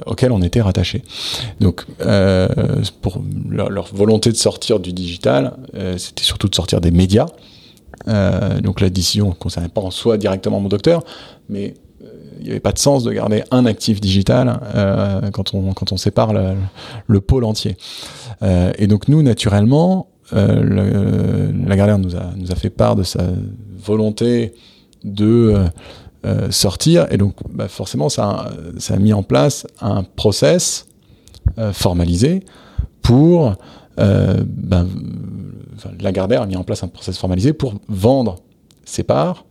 [0.05, 1.03] Auquel on était rattaché.
[1.59, 1.85] Donc,
[3.01, 5.57] pour leur, leur, volonté de sortir du digital,
[5.97, 7.25] c'était surtout de sortir des médias.
[8.63, 11.03] donc, la décision ne concernait pas en soi directement mon docteur,
[11.49, 11.73] mais
[12.39, 15.91] il n'y avait pas de sens de garder un actif digital euh, quand, on, quand
[15.91, 16.53] on sépare le,
[17.07, 17.77] le pôle entier.
[18.43, 23.03] Euh, et donc nous, naturellement, euh, le, Lagardère nous a, nous a fait part de
[23.03, 23.23] sa
[23.77, 24.53] volonté
[25.03, 25.65] de
[26.25, 30.87] euh, sortir, et donc bah, forcément, ça, ça a mis en place un process
[31.71, 32.43] formalisé
[33.01, 33.55] pour...
[33.99, 34.45] Enfin,
[35.99, 38.35] Lagardère a mis en place un process formalisé pour vendre
[38.83, 39.45] ses parts.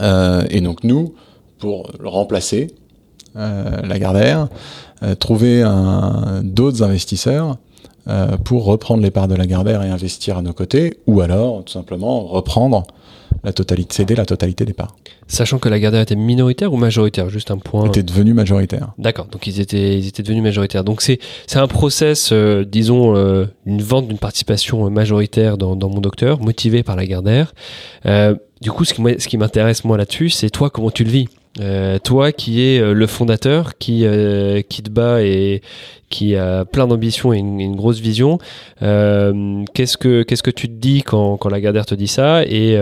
[0.00, 1.14] et donc nous,
[1.60, 2.68] pour le remplacer,
[3.36, 4.48] euh, Lagardère,
[5.02, 5.64] euh, trouver
[6.42, 7.58] d'autres investisseurs
[8.08, 11.62] euh, pour reprendre les parts de la Gardère et investir à nos côtés, ou alors
[11.64, 12.86] tout simplement reprendre
[13.44, 14.96] la totalité, céder la totalité des parts.
[15.28, 17.86] Sachant que la Gardère était minoritaire ou majoritaire, juste un point.
[17.86, 18.92] Était devenu majoritaire.
[18.98, 20.82] D'accord, donc ils étaient, ils étaient devenus majoritaires.
[20.82, 25.88] Donc c'est, c'est un process, euh, disons, euh, une vente d'une participation majoritaire dans, dans
[25.88, 27.54] mon docteur, motivé par la Gardère.
[28.06, 31.10] Euh, du coup, ce qui, ce qui m'intéresse moi là-dessus, c'est toi comment tu le
[31.10, 31.28] vis?
[31.58, 35.62] Euh, toi qui es euh, le fondateur, qui, euh, qui te bat et
[36.08, 38.38] qui a plein d'ambition et une, grosse vision,
[38.80, 42.76] qu'est-ce que qu'est-ce que tu te dis quand, quand la te dit ça et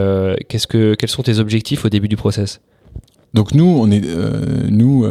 [0.48, 2.60] qu'est-ce que quels sont tes objectifs au début du process?
[3.34, 4.02] Donc nous, on est
[4.70, 5.06] nous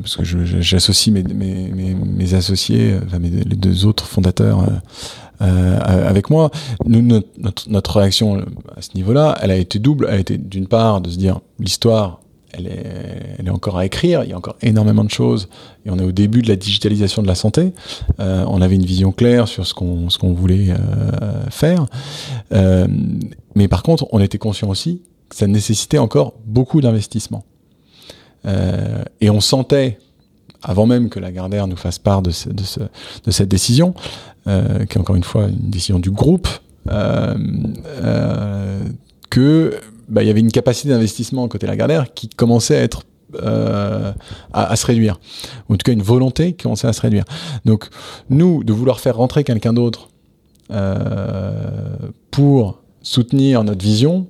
[0.00, 4.64] parce que j'associe mes, mes, mes, associés, mes, les deux autres fondateurs
[5.40, 6.52] avec moi.
[6.86, 8.44] Nous, notre, notre réaction
[8.76, 10.06] à ce niveau-là, elle a été double.
[10.08, 12.20] Elle a été d'une part de se dire l'histoire
[12.56, 15.48] elle est, elle est, encore à écrire, il y a encore énormément de choses,
[15.84, 17.72] et on est au début de la digitalisation de la santé.
[18.20, 21.86] Euh, on avait une vision claire sur ce qu'on qu'on voulait euh, faire,
[22.52, 22.86] euh,
[23.54, 27.44] mais par contre, on était conscient aussi que ça nécessitait encore beaucoup d'investissement.
[28.46, 29.98] Euh, et on sentait,
[30.62, 33.94] avant même que la Gardère nous fasse part de, ce, de, ce, de cette décision,
[34.46, 36.48] euh, qui est encore une fois une décision du groupe,
[39.30, 43.02] que bah, il y avait une capacité d'investissement côté Lagardère qui commençait à être
[43.42, 44.12] euh,
[44.52, 45.18] à, à, se réduire.
[45.68, 47.24] En tout cas, une volonté qui commençait à se réduire.
[47.64, 47.88] Donc,
[48.30, 50.08] nous, de vouloir faire rentrer quelqu'un d'autre
[50.70, 51.96] euh,
[52.30, 54.26] pour soutenir notre vision,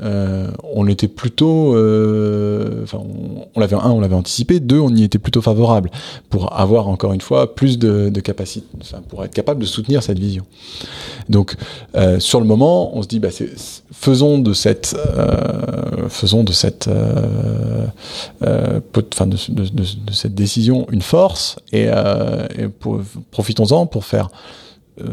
[0.00, 2.98] euh, on était plutôt, euh, enfin,
[3.54, 5.90] on, l'avait un, on l'avait anticipé, deux, on y était plutôt favorable
[6.30, 8.66] pour avoir encore une fois plus de, de capacité,
[9.08, 10.44] pour être capable de soutenir cette vision.
[11.28, 11.54] Donc,
[11.96, 13.28] euh, sur le moment, on se dit, bah,
[13.92, 14.96] faisons de cette,
[16.02, 16.42] de,
[20.12, 22.68] cette décision une force et, et
[23.30, 24.28] profitons-en pour faire.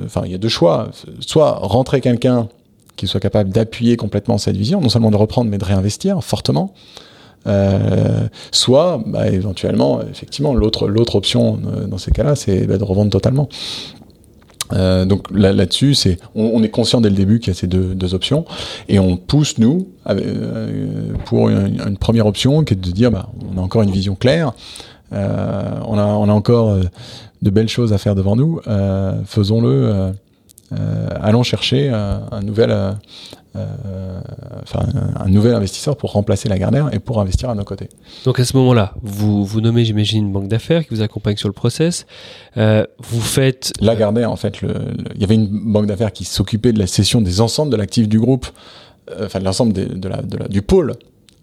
[0.06, 0.90] Enfin, il y a deux choix.
[1.22, 2.48] Soit rentrer quelqu'un
[3.02, 6.76] qui soit capable d'appuyer complètement cette vision, non seulement de reprendre, mais de réinvestir fortement.
[7.48, 12.84] Euh, soit, bah, éventuellement, effectivement, l'autre l'autre option euh, dans ces cas-là, c'est bah, de
[12.84, 13.50] revendre totalement.
[14.74, 17.66] Euh, donc là, là-dessus, c'est on, est conscient dès le début qu'il y a ces
[17.66, 18.46] deux, options
[18.88, 19.88] et on pousse nous
[21.26, 24.54] pour une, première option qui est de dire bah, on a encore une vision claire,
[25.12, 26.78] on a on a encore
[27.42, 28.62] de belles choses à faire devant nous,
[29.26, 30.14] faisons-le
[31.22, 32.92] allons chercher un, un nouvel, euh,
[33.58, 34.22] euh,
[34.64, 37.90] enfin, un, nouvel investisseur pour remplacer la Gardère et pour investir à nos côtés.
[38.24, 41.50] Donc à ce moment-là, vous, vous nommez, j'imagine, une banque d'affaires qui vous accompagne sur
[41.50, 42.06] le process.
[42.56, 43.74] Euh, vous faites...
[43.82, 47.22] La Gardère, en fait, il y avait une banque d'affaires qui s'occupait de la cession
[47.22, 48.48] des ensembles de l'actif du groupe,
[49.10, 50.94] euh, enfin de l'ensemble de, de, la, de la, du pôle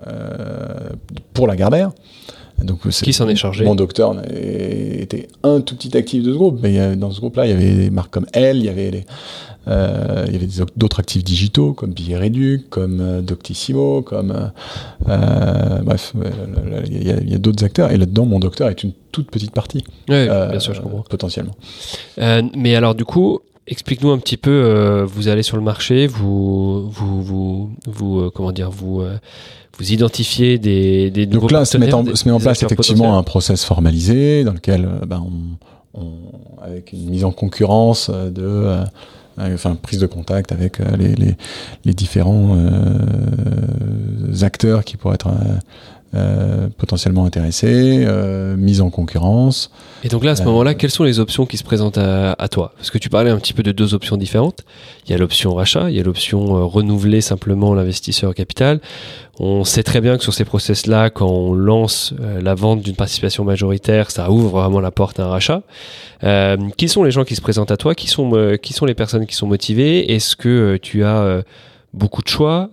[0.07, 0.91] euh,
[1.35, 1.91] pour la Gardère.
[2.63, 6.59] Donc, qui s'en est chargé Mon docteur était un tout petit actif de ce groupe,
[6.63, 9.05] mais dans ce groupe-là, il y avait des marques comme Elle, il y avait les,
[9.69, 15.09] euh, il y avait d'autres actifs digitaux comme Billet Réduc, comme euh, Doctissimo, comme euh,
[15.09, 16.15] euh bref,
[16.87, 17.91] il y a, a d'autres acteurs.
[17.93, 19.85] Et là-dedans, mon docteur est une toute petite partie.
[20.09, 21.05] Oui, bien sûr, je comprends.
[21.09, 21.55] Potentiellement.
[22.17, 25.05] mais alors, du coup, explique-nous un petit peu.
[25.07, 29.05] vous allez sur le marché, vous, vous, vous, vous comment dire, vous
[29.79, 33.23] vous identifiez des, des Donc là, se met en, se met en place effectivement un
[33.23, 35.25] process formalisé dans lequel, euh, ben,
[35.95, 38.43] on, on, avec une mise en concurrence de,
[39.39, 41.37] euh, enfin prise de contact avec euh, les, les,
[41.85, 45.31] les différents euh, acteurs qui pourraient être
[46.15, 49.71] euh, potentiellement intéressés, euh, mise en concurrence.
[50.05, 52.49] Et donc là, à ce moment-là, quelles sont les options qui se présentent à, à,
[52.49, 52.73] toi?
[52.79, 54.65] Parce que tu parlais un petit peu de deux options différentes.
[55.07, 58.81] Il y a l'option rachat, il y a l'option euh, renouveler simplement l'investisseur capital.
[59.39, 62.97] On sait très bien que sur ces process-là, quand on lance euh, la vente d'une
[62.97, 65.63] participation majoritaire, ça ouvre vraiment la porte à un rachat.
[66.25, 67.95] Euh, qui sont les gens qui se présentent à toi?
[67.95, 70.15] Qui sont qui sont les personnes qui sont motivées?
[70.15, 71.43] Est-ce que tu as
[71.93, 72.71] beaucoup de choix?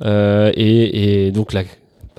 [0.55, 1.63] Et, et donc la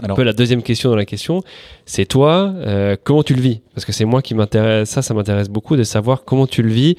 [0.02, 1.42] un peu la deuxième question dans la question,
[1.84, 3.60] c'est toi, euh, comment tu le vis?
[3.74, 6.70] Parce que c'est moi qui m'intéresse, ça, ça m'intéresse beaucoup de savoir comment tu le
[6.70, 6.96] vis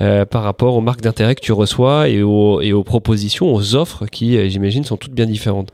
[0.00, 3.74] euh, par rapport aux marques d'intérêt que tu reçois et aux, et aux propositions, aux
[3.74, 5.70] offres qui, euh, j'imagine, sont toutes bien différentes.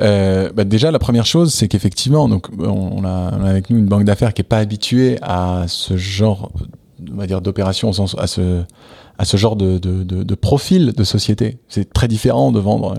[0.00, 3.78] Euh, bah déjà, la première chose, c'est qu'effectivement, donc on a, on a, avec nous
[3.78, 6.52] une banque d'affaires qui est pas habituée à ce genre,
[7.12, 8.62] on va dire, d'opération, à ce
[9.16, 11.58] à ce genre de, de, de, de profil de société.
[11.68, 12.96] C'est très différent de vendre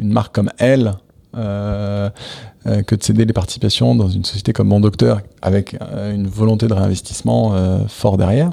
[0.00, 0.94] une marque comme elle
[1.36, 2.10] euh,
[2.66, 6.26] euh, que de céder les participations dans une société comme Mon Docteur avec euh, une
[6.26, 7.54] volonté de réinvestissement
[7.88, 8.50] fort derrière.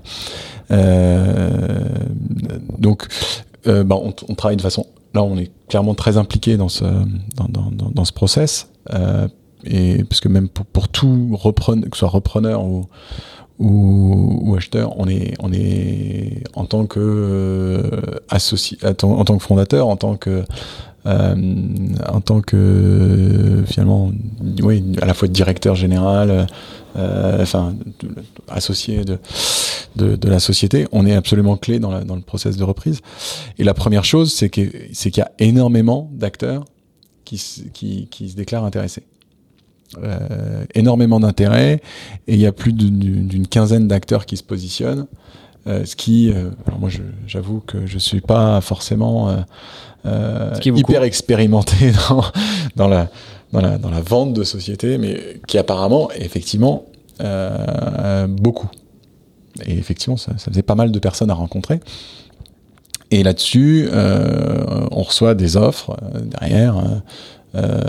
[2.77, 3.07] Donc,
[3.65, 4.85] bah, on, travaille de façon.
[5.13, 8.69] Là, on est clairement très impliqué dans ce process
[9.65, 12.63] et parce que même pour, tout repreneur, que ce soit repreneur
[13.59, 17.81] ou acheteur, on est, en tant que
[18.29, 20.43] associé, en tant que fondateur, en tant que
[21.05, 24.11] en tant que finalement,
[24.61, 26.47] oui, à la fois directeur général,
[26.97, 27.75] euh, enfin
[28.47, 29.19] associé de,
[29.95, 33.01] de, de, la société, on est absolument clé dans, la, dans le process de reprise.
[33.57, 36.65] Et la première chose, c'est qu'il y a énormément d'acteurs
[37.23, 37.41] qui,
[37.73, 39.03] qui, qui se déclarent intéressés.
[40.03, 41.81] Euh, énormément d'intérêt
[42.27, 45.07] et il y a plus d'une quinzaine d'acteurs qui se positionnent.
[45.65, 46.89] Euh, ce qui, euh, alors moi
[47.25, 49.41] j'avoue que je suis pas forcément euh, euh
[50.63, 52.23] hyper expérimenté dans,
[52.75, 53.09] dans, la,
[53.51, 56.85] dans, la, dans la vente de société, mais qui apparemment, effectivement,
[58.29, 58.69] beaucoup.
[59.65, 61.79] Et effectivement, ça, ça, faisait pas mal de personnes à rencontrer.
[63.09, 67.01] Et là-dessus, on reçoit des offres derrière.
[67.55, 67.81] Euh,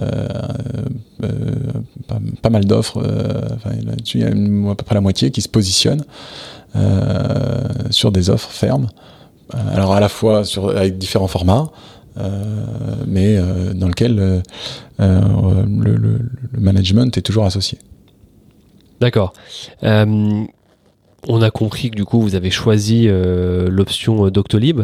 [1.24, 1.28] euh,
[2.06, 3.02] pas, pas, mal d'offres.
[3.02, 6.04] Là-dessus, il y a à peu près la moitié qui se positionne
[7.90, 8.88] sur des offres fermes.
[9.72, 11.70] Alors à la fois sur, avec différents formats,
[13.06, 13.38] mais
[13.74, 14.42] dans lequel le,
[14.98, 16.20] le,
[16.58, 17.78] management est toujours associé.
[19.00, 19.32] D'accord.
[19.84, 20.44] Euh,
[21.26, 24.82] on a compris que du coup vous avez choisi euh, l'option Doctolib.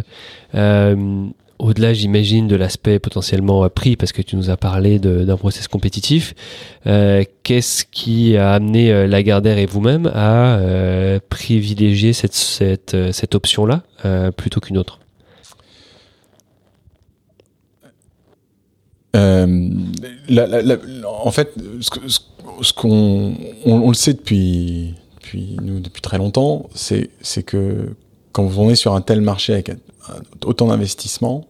[0.55, 1.27] Euh,
[1.59, 6.35] au-delà, j'imagine, de l'aspect potentiellement prix, parce que tu nous as parlé d'un process compétitif,
[6.87, 14.31] euh, qu'est-ce qui a amené euh, Lagardère et vous-même à euh, privilégier cette, option-là euh,
[14.33, 14.99] plutôt qu'une autre?
[19.15, 19.69] Euh,
[20.29, 20.77] la, la, la,
[21.25, 23.35] En fait, ce qu'on
[23.65, 27.09] on, on, le sait depuis, depuis, nous, depuis très longtemps, c'est
[27.45, 27.95] que
[28.33, 29.71] quand vous est sur un tel marché avec
[30.45, 31.47] autant d'investissements,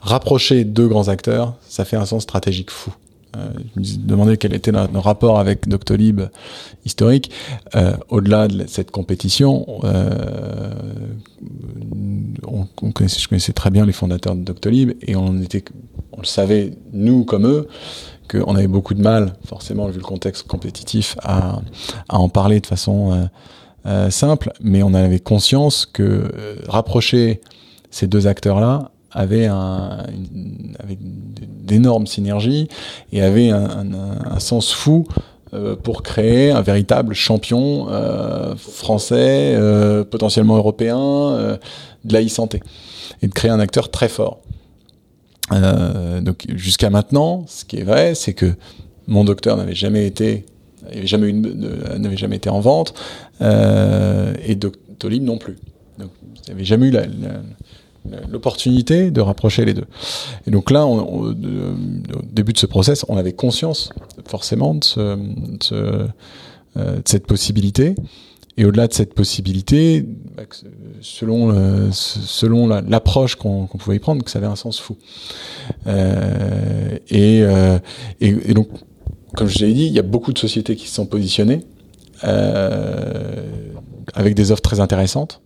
[0.00, 2.92] rapprocher deux grands acteurs, ça fait un sens stratégique fou.
[3.36, 6.22] Euh, je me demandais quel était notre rapport avec Doctolib
[6.84, 7.30] historique.
[7.76, 10.72] Euh, Au-delà de cette compétition, euh,
[12.46, 15.62] on connaissait, je connaissais très bien les fondateurs de Doctolib et on était,
[16.12, 17.68] on le savait nous comme eux,
[18.30, 21.60] qu'on avait beaucoup de mal, forcément vu le contexte compétitif, à,
[22.08, 23.24] à en parler de façon euh,
[23.86, 27.40] euh, simple, mais on avait conscience que euh, rapprocher
[27.90, 32.68] ces deux acteurs-là avait, un, une, avait d'énormes synergies
[33.12, 35.06] et avait un, un, un sens fou
[35.52, 41.56] euh, pour créer un véritable champion euh, français, euh, potentiellement européen, euh,
[42.04, 42.62] de la e-santé
[43.22, 44.38] et de créer un acteur très fort.
[45.50, 48.54] Donc jusqu'à maintenant, ce qui est vrai, c'est que
[49.06, 50.44] mon docteur n'avait jamais été
[50.84, 52.94] n'avait jamais, n'avait jamais été en vente
[53.40, 55.56] et Doctolib non plus.
[55.98, 56.10] Donc,
[56.48, 56.96] n'avait jamais eu
[58.28, 59.86] l'opportunité de rapprocher les deux.
[60.46, 63.90] Et donc là, on, au début de ce process, on avait conscience
[64.26, 67.94] forcément euh, de cette possibilité.
[68.60, 70.04] Et au-delà de cette possibilité,
[70.36, 70.42] bah,
[71.00, 74.98] selon, euh, selon l'approche qu'on qu pouvait y prendre, que ça avait un sens fou.
[75.86, 77.78] Euh, et, euh,
[78.20, 78.68] et, donc,
[79.34, 81.60] comme je l'ai dit, il y a beaucoup de sociétés qui se sont positionnées
[82.24, 83.48] euh,
[84.12, 85.40] avec des offres très intéressantes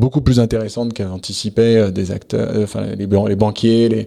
[0.00, 4.04] beaucoup plus intéressante qu'anticipaient euh, des acteurs, euh, enfin les, les banquiers, les, euh,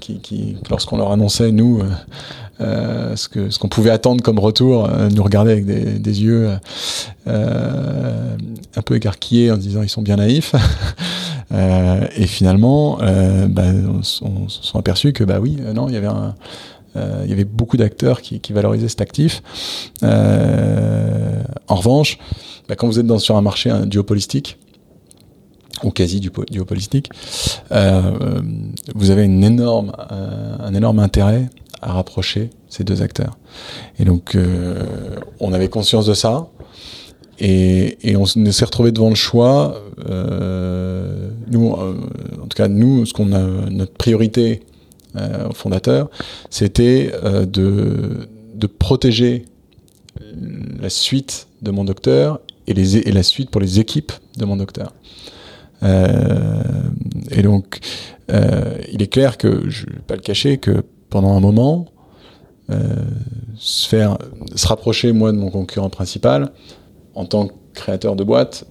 [0.00, 1.90] qui, qui lorsqu'on leur annonçait nous euh,
[2.60, 6.22] euh ce que ce qu'on pouvait attendre comme retour, euh, nous regardaient avec des, des
[6.22, 6.50] yeux
[7.26, 10.54] un peu écarquillés en disant ils sont bien naïfs.
[12.16, 12.98] et finalement,
[13.48, 16.34] bah, on, se sont aperçus que bah oui, non, il y avait un
[17.24, 19.42] il y avait beaucoup d'acteurs qui, qui, valorisaient cet actif.
[20.02, 22.18] en revanche,
[22.68, 24.58] bah, quand vous êtes dans, sur un marché un duopolistique,
[25.82, 27.10] ou quasi duopolistique,
[27.72, 28.40] euh,
[28.94, 31.50] vous avez une énorme, euh, un énorme intérêt
[31.80, 33.38] à rapprocher ces deux acteurs.
[33.98, 36.48] Et donc, euh, on avait conscience de ça,
[37.38, 39.82] et, et on s'est retrouvé devant le choix.
[40.08, 41.94] Euh, nous, euh,
[42.40, 44.62] en tout cas, nous, ce qu'on a, notre priorité
[45.50, 46.08] au fondateur,
[46.48, 47.12] c'était
[47.46, 49.44] de, de protéger
[50.80, 54.56] la suite de mon docteur et, les, et la suite pour les équipes de mon
[54.56, 54.94] docteur.
[55.82, 56.62] Euh,
[57.30, 57.80] et donc,
[58.30, 61.86] euh, il est clair que, je ne vais pas le cacher, que pendant un moment,
[62.70, 62.78] euh,
[63.56, 64.18] se faire,
[64.54, 66.52] se rapprocher moi de mon concurrent principal,
[67.14, 68.64] en tant que créateur de boîte,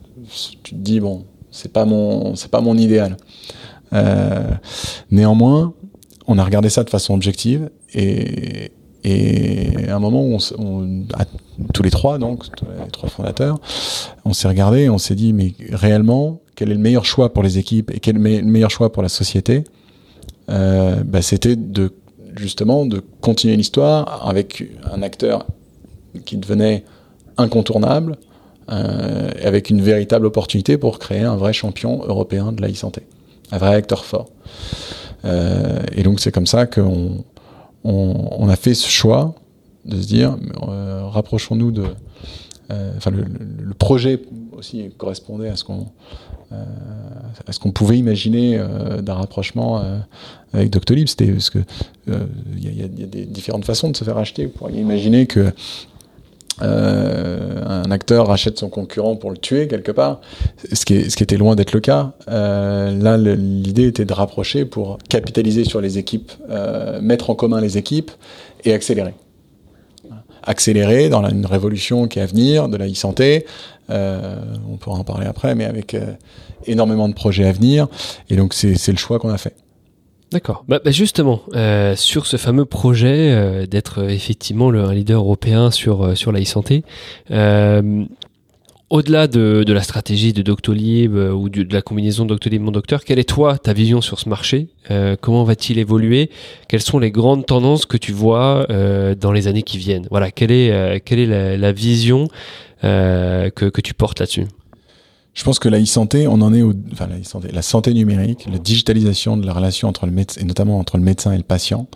[0.64, 3.18] tu te dis bon, c'est pas mon, pas mon idéal.
[5.12, 5.74] Néanmoins,
[6.28, 8.72] on a regardé ça de façon objective et,
[9.04, 10.38] et à un moment
[11.74, 13.60] tous les trois, donc les trois fondateurs,
[14.24, 17.42] on s'est regardé et on s'est dit mais réellement quel est le meilleur choix pour
[17.42, 19.64] les équipes et quel est le meilleur choix pour la société
[20.52, 21.58] euh, bah, C'était
[22.36, 25.48] justement de continuer l'histoire avec un acteur
[26.24, 26.84] qui devenait
[27.38, 28.18] incontournable,
[28.70, 33.08] euh, avec une véritable opportunité pour créer un vrai champion européen de la e-santé,
[33.52, 34.30] un vrai acteur fort.
[35.26, 37.26] Euh, et donc c'est comme ça qu'on
[37.84, 39.34] on, a fait ce choix
[39.86, 41.86] de se dire, rapprochons-nous de...
[42.70, 44.22] Enfin, le, projet
[44.56, 45.88] aussi correspondait à ce qu'on
[46.52, 48.62] à ce qu'on pouvait imaginer
[49.02, 49.84] d'un rapprochement
[50.54, 51.08] avec Doctolib?
[51.08, 51.60] C'était parce que
[52.08, 54.46] il y, a des différentes façons de se faire acheter.
[54.46, 55.52] Vous pourriez imaginer que
[56.62, 60.22] euh, un acteur rachète son concurrent pour le tuer quelque part,
[60.72, 62.14] ce qui, était loin d'être le cas.
[62.30, 67.62] Euh, là, l'idée était de rapprocher pour capitaliser sur les équipes, euh, mettre en commun
[67.62, 68.12] les équipes
[68.64, 69.14] et accélérer.
[70.44, 73.46] Accélérer dans une révolution qui est à venir de la e-santé.
[73.90, 75.96] on pourra en parler après, mais avec
[76.66, 77.88] énormément de projets à venir.
[78.30, 79.56] Et donc, c'est le choix qu'on a fait.
[80.32, 80.64] D'accord.
[80.70, 85.20] Bah, bah justement, euh, sur ce fameux projet euh, d'être euh, effectivement le, un leader
[85.20, 86.84] européen sur, euh, sur la e-santé,
[88.92, 93.58] au-delà de, la stratégie de Doctolib ou de, la combinaison Doctolib-Mon Docteur, quelle est toi
[93.58, 94.68] ta vision sur ce marché?
[95.22, 96.30] Comment va-t-il évoluer?
[96.68, 98.68] Quelles sont les grandes tendances que tu vois
[99.20, 100.08] dans les années qui viennent?
[100.12, 102.28] Voilà, quelle est, quelle est la, vision
[102.84, 104.46] que, que tu portes là-dessus?
[105.34, 106.74] Je pense que la e-santé, on en est au,
[107.54, 111.04] la santé numérique, la digitalisation de la relation entre le médecin, et notamment entre le
[111.04, 111.88] médecin et le patient,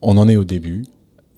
[0.00, 0.86] on en est au début.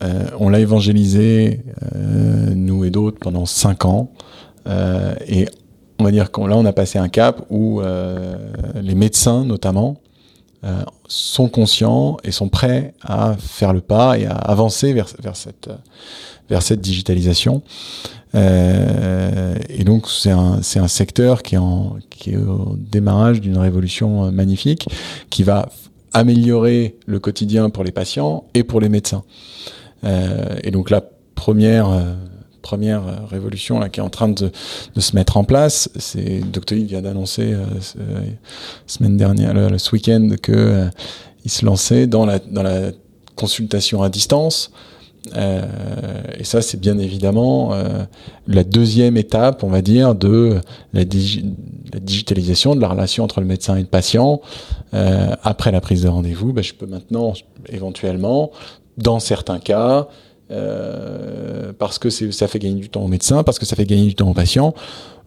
[0.02, 1.60] Euh, on l'a évangélisé,
[1.94, 4.12] euh, nous et d'autres, pendant cinq ans.
[4.66, 5.48] Euh, et
[5.98, 8.36] on va dire qu'on là, on a passé un cap où euh,
[8.80, 9.96] les médecins, notamment,
[10.64, 15.36] euh, sont conscients et sont prêts à faire le pas et à avancer vers, vers
[15.36, 15.70] cette
[16.48, 17.62] vers cette digitalisation.
[18.34, 24.30] Et donc c'est un, un secteur qui est, en, qui est au démarrage d'une révolution
[24.32, 24.88] magnifique,
[25.30, 25.68] qui va
[26.12, 29.22] améliorer le quotidien pour les patients et pour les médecins.
[30.04, 31.02] Et donc la
[31.36, 31.88] première
[32.62, 34.50] première révolution là, qui est en train de,
[34.96, 37.64] se mettre en place, c'est Doctolib vient d'annoncer euh,
[38.86, 40.88] semaine dernière, ce week-end, que
[41.44, 42.90] il se lançait dans la dans la
[43.34, 44.70] consultation à distance
[45.36, 45.62] euh,
[46.38, 48.04] et ça, c'est bien évidemment euh,
[48.46, 50.60] la deuxième étape, on va dire, de
[50.92, 54.40] la, digitalisation de la relation entre le médecin et le patient.
[54.94, 57.34] Euh, après la prise de rendez-vous, ben, je peux maintenant,
[57.68, 58.50] éventuellement,
[58.98, 60.08] dans certains cas,
[60.50, 64.06] euh, parce que ça fait gagner du temps au médecin, parce que ça fait gagner
[64.06, 64.74] du temps au patient,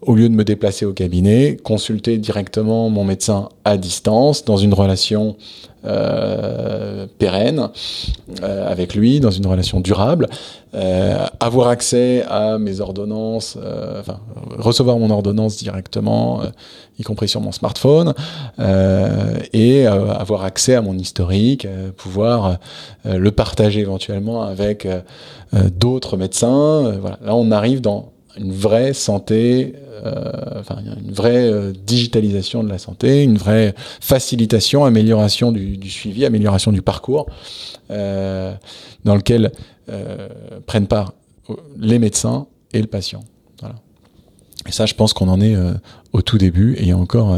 [0.06, 4.74] au lieu de me déplacer au cabinet, consulter directement mon médecin à distance, dans une
[4.74, 5.36] relation
[5.86, 7.68] euh, pérenne
[8.42, 10.30] euh, avec lui, dans une relation durable,
[10.76, 13.58] euh, avoir accès à mes ordonnances,
[14.00, 14.22] enfin
[14.58, 16.42] recevoir mon ordonnance directement,
[16.98, 18.14] y compris sur mon smartphone,
[19.52, 22.60] et avoir accès à mon historique, pouvoir
[23.04, 24.88] le partager éventuellement avec
[25.54, 26.94] d'autres médecins.
[27.02, 27.20] voilà.
[27.26, 29.76] Là, on arrive dans une vraie santé,
[30.06, 30.62] euh,
[31.06, 36.82] une vraie euh, digitalisation de la santé, une vraie facilitation, amélioration du, suivi, amélioration du
[36.82, 37.28] parcours,
[37.92, 38.54] euh,
[39.04, 39.52] dans lequel
[40.66, 41.14] prennent part
[41.78, 43.20] les médecins et le patient.
[44.66, 45.58] Et ça, je pense qu'on en est
[46.14, 47.38] au tout début et il y a encore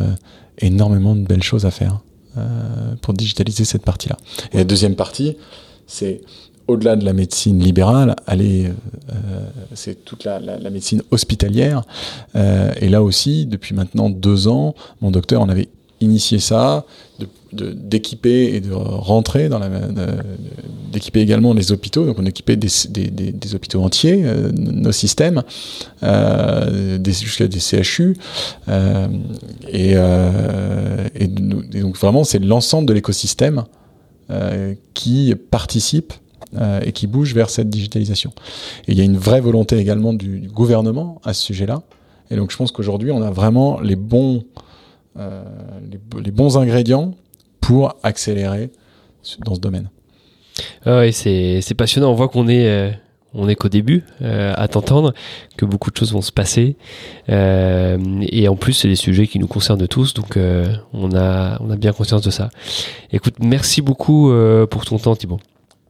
[0.60, 2.02] énormément de belles choses à faire
[3.02, 4.18] pour digitaliser cette partie-là.
[4.54, 5.38] Et la deuxième partie,
[5.88, 6.22] c'est
[6.68, 9.13] au-delà de la médecine libérale, aller, euh,
[9.74, 10.39] c'est toute la,
[10.70, 11.84] médecine hospitalière.
[12.36, 15.70] Euh, et là aussi, depuis maintenant deux ans, mon docteur en avait
[16.01, 16.86] initié ça,
[17.53, 19.70] d'équiper et de rentrer dans la,
[20.91, 22.05] d'équiper également les hôpitaux.
[22.05, 25.43] Donc on équipait des, hôpitaux entiers, euh, nos systèmes,
[26.03, 28.18] euh, jusqu'à des CHU.
[28.70, 29.07] Euh,
[29.70, 29.95] et,
[31.28, 33.63] donc vraiment, c'est l'ensemble de l'écosystème
[34.95, 36.13] qui participe
[36.58, 38.32] euh, et qui bouge vers cette digitalisation.
[38.88, 41.82] Et il y a une vraie volonté également du, gouvernement à ce sujet-là.
[42.32, 44.45] Et donc je pense qu'aujourd'hui, on a vraiment les bons,
[45.18, 45.43] euh,
[46.24, 47.14] les, bons ingrédients
[47.60, 48.72] pour accélérer
[49.43, 49.89] dans ce domaine.
[50.86, 52.12] Ah oui, c'est passionnant.
[52.12, 52.68] On voit qu'on est...
[52.68, 52.91] Euh
[53.38, 55.14] on n'est qu'au début à t'entendre,
[55.58, 56.78] que beaucoup de choses vont se passer.
[57.28, 60.39] Et en plus, c'est des sujets qui nous concernent tous, donc
[60.93, 62.49] on, a, on a bien conscience de ça.
[63.12, 64.32] Écoute, merci beaucoup
[64.70, 65.41] pour ton temps, Thibault.